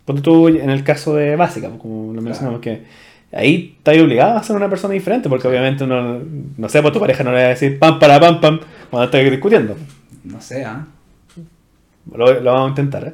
[0.06, 2.84] Ponte tú en el caso de básica, pues, como lo mencionamos, que
[3.32, 6.20] ahí estás obligado a ser una persona diferente, porque obviamente uno,
[6.58, 8.60] no sé, pues tu pareja no le va a decir pam, para, pam, pam,
[8.90, 9.76] cuando estés discutiendo.
[10.24, 10.86] No sé, ¿ah?
[12.14, 13.14] Lo, lo vamos a intentar, ¿eh?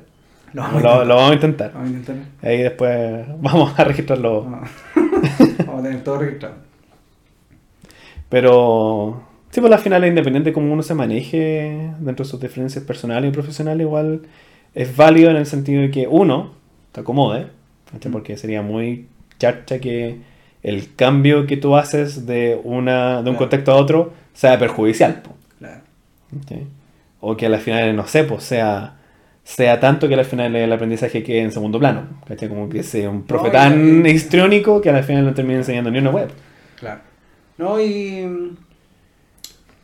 [0.54, 1.72] Lo Lo, vamos a lo vamos a intentar.
[1.74, 2.24] Vamos a intentarlo.
[2.42, 4.62] Ahí después vamos a registrarlo.
[5.66, 6.56] Vamos a tener todo registrado.
[8.30, 12.84] Pero sí, pues al final, independiente de cómo uno se maneje dentro de sus diferencias
[12.84, 14.22] personales y profesionales, igual
[14.76, 16.52] es válido en el sentido de que uno
[16.92, 17.48] te acomode,
[17.92, 18.12] ¿cachai?
[18.12, 19.08] porque sería muy
[19.40, 20.18] charcha que
[20.62, 23.38] el cambio que tú haces de, una, de un Claro.
[23.38, 25.24] contexto a otro sea perjudicial.
[25.58, 25.82] Claro.
[27.22, 28.99] O que al final, no sé, pues sea,
[29.56, 32.04] sea tanto que al final el aprendizaje quede en segundo plano.
[32.28, 32.48] ¿cachai?
[32.50, 35.90] Como que sea un profe No, tan y- histriónico que al final no termine enseñando
[35.90, 36.30] ni una web.
[36.80, 37.02] Claro.
[37.58, 38.26] No, y.
[38.26, 38.58] mm,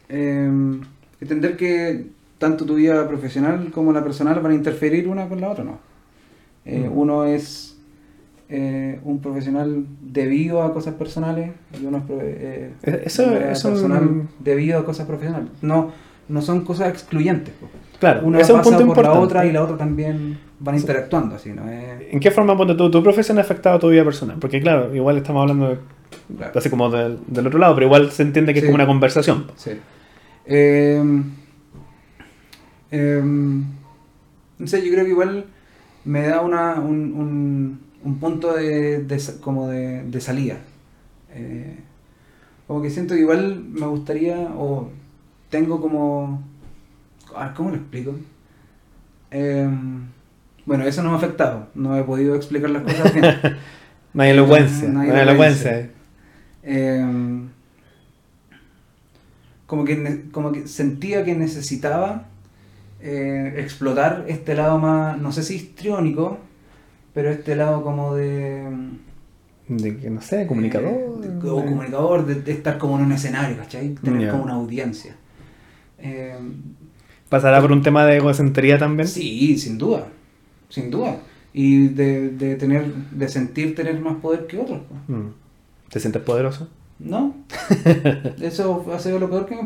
[0.10, 0.82] em,
[1.20, 2.06] entender que
[2.38, 5.80] tanto tu vida profesional como la personal van a interferir una con la otra, ¿no?
[6.66, 6.98] Eh, Mm.
[6.98, 7.72] Uno es
[8.48, 11.50] eh, un profesional debido a cosas personales
[11.82, 15.50] y uno es eh, Eh, eso- eso- personal debido a cosas profesionales.
[15.64, 15.92] No,
[16.30, 17.54] no son cosas excluyentes.
[18.00, 19.18] Claro, Una ese es un punto por importante.
[19.18, 21.64] la otra y la otra también van interactuando, así, ¿no?
[21.70, 24.38] Eh, ¿En qué forma ponte tú, tu profesión ha afectado a tu vida personal?
[24.40, 25.78] Porque claro, igual estamos hablando de-
[26.38, 26.52] claro.
[26.60, 28.66] así como del, del otro lado, pero igual se entiende que Sí.
[28.66, 29.46] es como una conversación.
[29.56, 29.72] Sí.
[30.46, 31.24] Em,
[32.92, 33.64] em,
[34.58, 35.46] no sé, yo creo que igual
[36.06, 39.06] me da una, un, un, un punto de,
[39.42, 40.58] como de, de salida.
[41.34, 41.80] Eh,
[42.68, 44.90] como que siento que igual me gustaría, o
[45.50, 46.44] tengo como...
[47.38, 48.16] a ver, ¿Cómo lo explico?
[49.32, 50.02] Em,
[50.66, 53.26] bueno, eso no me ha afectado, no he podido explicar las cosas bien.
[54.14, 54.88] No hay elocuencia.
[54.88, 55.90] No hay elocuencia.
[56.64, 57.50] Em,
[59.66, 62.26] como, que, como que sentía que necesitaba
[63.02, 66.38] eh, explotar este lado más, no sé si histriónico,
[67.14, 68.66] pero este lado como de...
[69.68, 70.92] De que, no sé, comunicador.
[70.92, 73.96] eh, de- o comunicador, de, de estar como en un escenario, ¿cachai?
[73.96, 75.16] Tener como una audiencia.
[75.98, 76.54] Em,
[77.36, 79.10] ¿Pasará por un tema de egocentría también?
[79.10, 80.08] sí, sin duda,
[80.70, 81.18] sin duda.
[81.52, 84.80] Y de, de tener, de sentir tener más poder que otros.
[84.88, 85.20] pues.
[85.20, 85.32] Mm.
[85.90, 86.70] ¿Te sientes poderoso?
[86.98, 87.36] No,
[88.42, 89.64] eso ha sido lo peor que me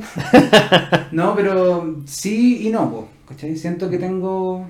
[1.12, 3.56] No, pero sí y no, ¿cachai?
[3.56, 4.66] Siento que tengo,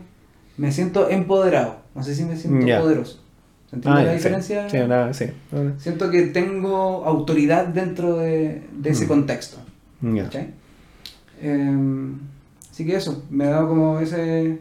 [0.58, 3.22] me siento empoderado, no sé si me siento poderoso.
[3.70, 4.18] ¿Se entiende Ah, la sí.
[4.18, 4.70] diferencia?
[4.70, 5.26] Sí, una- sí.
[5.54, 9.08] una- Siento que tengo autoridad dentro de, de ese Mm.
[9.08, 9.58] contexto,
[12.80, 14.58] así que eso, me ha dado como ese,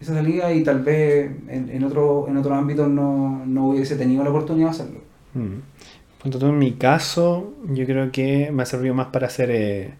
[0.00, 4.22] esa salida y tal vez en, en otro, en otro ámbito no, no hubiese tenido
[4.22, 5.00] la oportunidad de hacerlo.
[5.34, 6.30] Mm.
[6.30, 9.90] Tú, en mi caso, yo creo que me ha servido más para ser eh,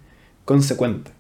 [0.45, 1.11] consecuente.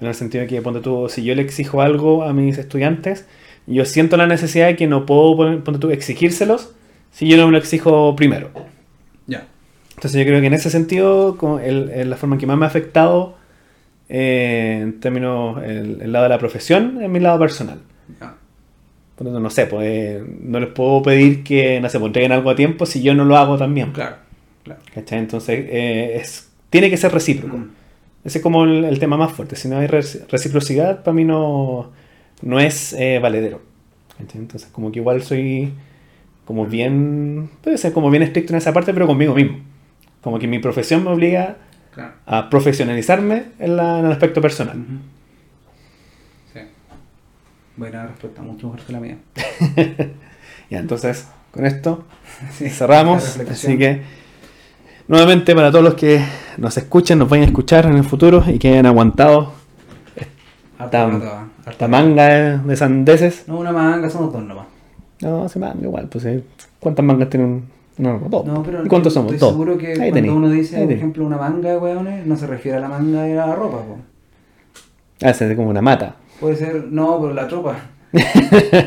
[0.00, 3.26] En el sentido de que, ponte tú, si yo le exijo algo a mis estudiantes,
[3.66, 6.74] yo siento la necesidad de que no puedo, pon- ponte tú, exigírselos
[7.10, 8.50] si yo no me lo exijo primero.
[9.26, 9.46] Ya.
[9.94, 12.58] Entonces yo creo que en ese sentido, como el- el- la forma en que más
[12.58, 13.40] me ha afectado
[14.08, 17.80] eh, en términos el, el lado de la profesión es mi lado personal.
[19.16, 22.50] Por no sé, pues eh, no les puedo pedir que, no sé, pues, entreguen algo
[22.50, 23.92] a tiempo si yo no lo hago también.
[23.92, 24.16] Claro,
[24.64, 24.80] claro.
[24.94, 25.18] ¿Cachai?
[25.18, 27.56] Entonces, eh, es, tiene que ser recíproco.
[27.58, 27.70] Mm.
[28.24, 29.54] Ese es como el, el tema más fuerte.
[29.54, 31.92] Si no hay reci- reciprocidad, para mí no,
[32.40, 33.60] no es valedero.
[34.18, 34.40] ¿Cachai?
[34.40, 35.72] Entonces, como que igual soy
[36.44, 39.58] como bien, puede ser como bien estricto en esa parte, pero conmigo mismo.
[40.22, 41.58] Como que mi profesión me obliga
[41.94, 42.12] Claro.
[42.26, 44.78] a profesionalizarme en, la- en el aspecto personal.
[44.78, 44.92] Ujú.
[46.54, 46.60] Sí.
[47.76, 49.16] Buena respuesta, mucho mejor que la mía.
[50.70, 52.04] Ya, entonces, con esto
[52.52, 53.38] Sí, cerramos.
[53.50, 54.00] Así que,
[55.06, 56.24] nuevamente, para todos los que
[56.56, 59.52] nos escuchen, nos vayan a escuchar en el futuro y que hayan aguantado
[60.16, 61.88] esta, harta pelota.
[61.88, 63.44] manga de, de sandeces.
[63.46, 64.66] No, una manga, somos dos nomás.
[65.20, 66.42] No, se manga igual, pues eh,
[66.80, 67.71] ¿cuántas mangas tiene un.?
[67.98, 68.44] No, no, dos.
[68.46, 69.32] No, pero ¿Y cuántos somos?
[69.32, 69.52] estoy Dos.
[69.54, 72.46] seguro que Ahí cuando uno dice, ahí por ejemplo, una manga de hueones, no se
[72.46, 73.98] refiere a la manga de la ropa, po.
[75.22, 76.16] Ah, esa es como una mata.
[76.40, 77.76] Puede ser, no, pero la tropa.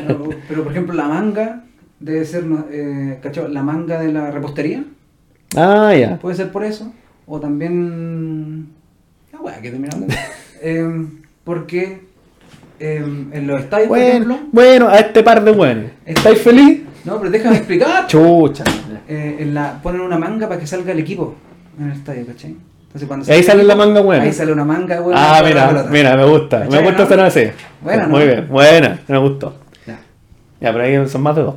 [0.08, 1.64] No, pero por ejemplo, la manga
[2.00, 3.50] debe ser, eh, ¿cachai?
[3.52, 4.84] La manga de la repostería,
[5.56, 6.18] Ah, ya.
[6.18, 6.92] puede ser por eso.
[7.26, 8.68] O también.
[9.32, 10.06] Ah, weá, que terminando.
[10.62, 12.00] Em, porque
[12.80, 14.38] em, en los estadios, por Bueno, ejemplo.
[14.52, 15.90] bueno, a este par de buenos.
[16.04, 16.82] ¿Estáis feliz?
[17.06, 18.06] No, pero déjame explicar.
[18.08, 18.64] Chucha.
[19.08, 21.36] Eh, en la, ponen una manga para que salga el equipo
[21.78, 22.56] en el estadio, ¿cachai?
[22.86, 24.24] Entonces cuando ahí sale la manga buena.
[24.24, 25.38] Ahí sale una manga buena.
[25.38, 26.60] Ah, mira, mira, me gusta.
[26.60, 27.04] Me ¿Cachai, gusta no?
[27.04, 27.50] hacer así.
[27.80, 28.26] Buena, Muy ¿no?
[28.26, 29.54] bien, buena, me gustó.
[29.86, 29.98] Ya.
[30.60, 31.54] Ya, pero ahí son más de dos.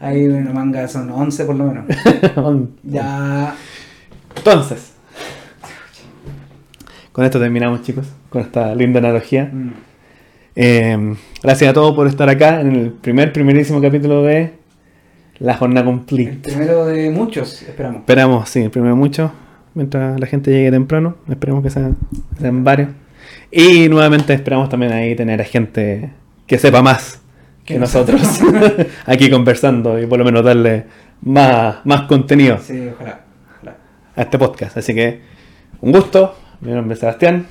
[0.00, 1.84] Hay una manga, son 11 por lo menos.
[2.82, 3.54] Ya.
[4.36, 4.92] Entonces,
[7.12, 9.50] con esto terminamos, chicos, con esta linda analogía.
[9.52, 9.72] Mm.
[10.60, 14.54] Eh, gracias a todos por estar acá en el primer, primerísimo capítulo de
[15.38, 16.50] La Jornada El Complete.
[16.50, 18.00] primero de muchos, esperamos.
[18.00, 19.30] Esperamos, sí, primero mucho,
[19.74, 21.14] mientras la gente llegue temprano.
[21.28, 21.96] Esperemos que sean,
[22.40, 22.88] sean varios.
[23.52, 26.10] Y nuevamente esperamos también ahí tener a gente
[26.46, 27.20] que sepa más
[27.64, 28.20] que, Que nosotros
[29.06, 30.86] aquí conversando y por lo menos darle
[31.22, 33.20] más, más contenido Sí, ojalá.
[33.58, 33.76] ojalá.
[34.16, 34.76] a este podcast.
[34.76, 35.20] Así que
[35.80, 36.34] un gusto.
[36.62, 37.46] Mi nombre es Sebastián.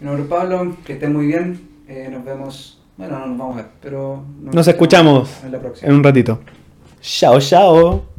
[0.00, 1.69] Mi nombre es Pablo, que estén muy bien.
[1.90, 2.78] Eh, nos vemos.
[2.96, 4.22] Bueno, no nos vamos a ver, pero.
[4.42, 5.88] Nos escuchamos en la próxima.
[5.88, 6.38] en un ratito.
[7.00, 8.09] Chao, chao.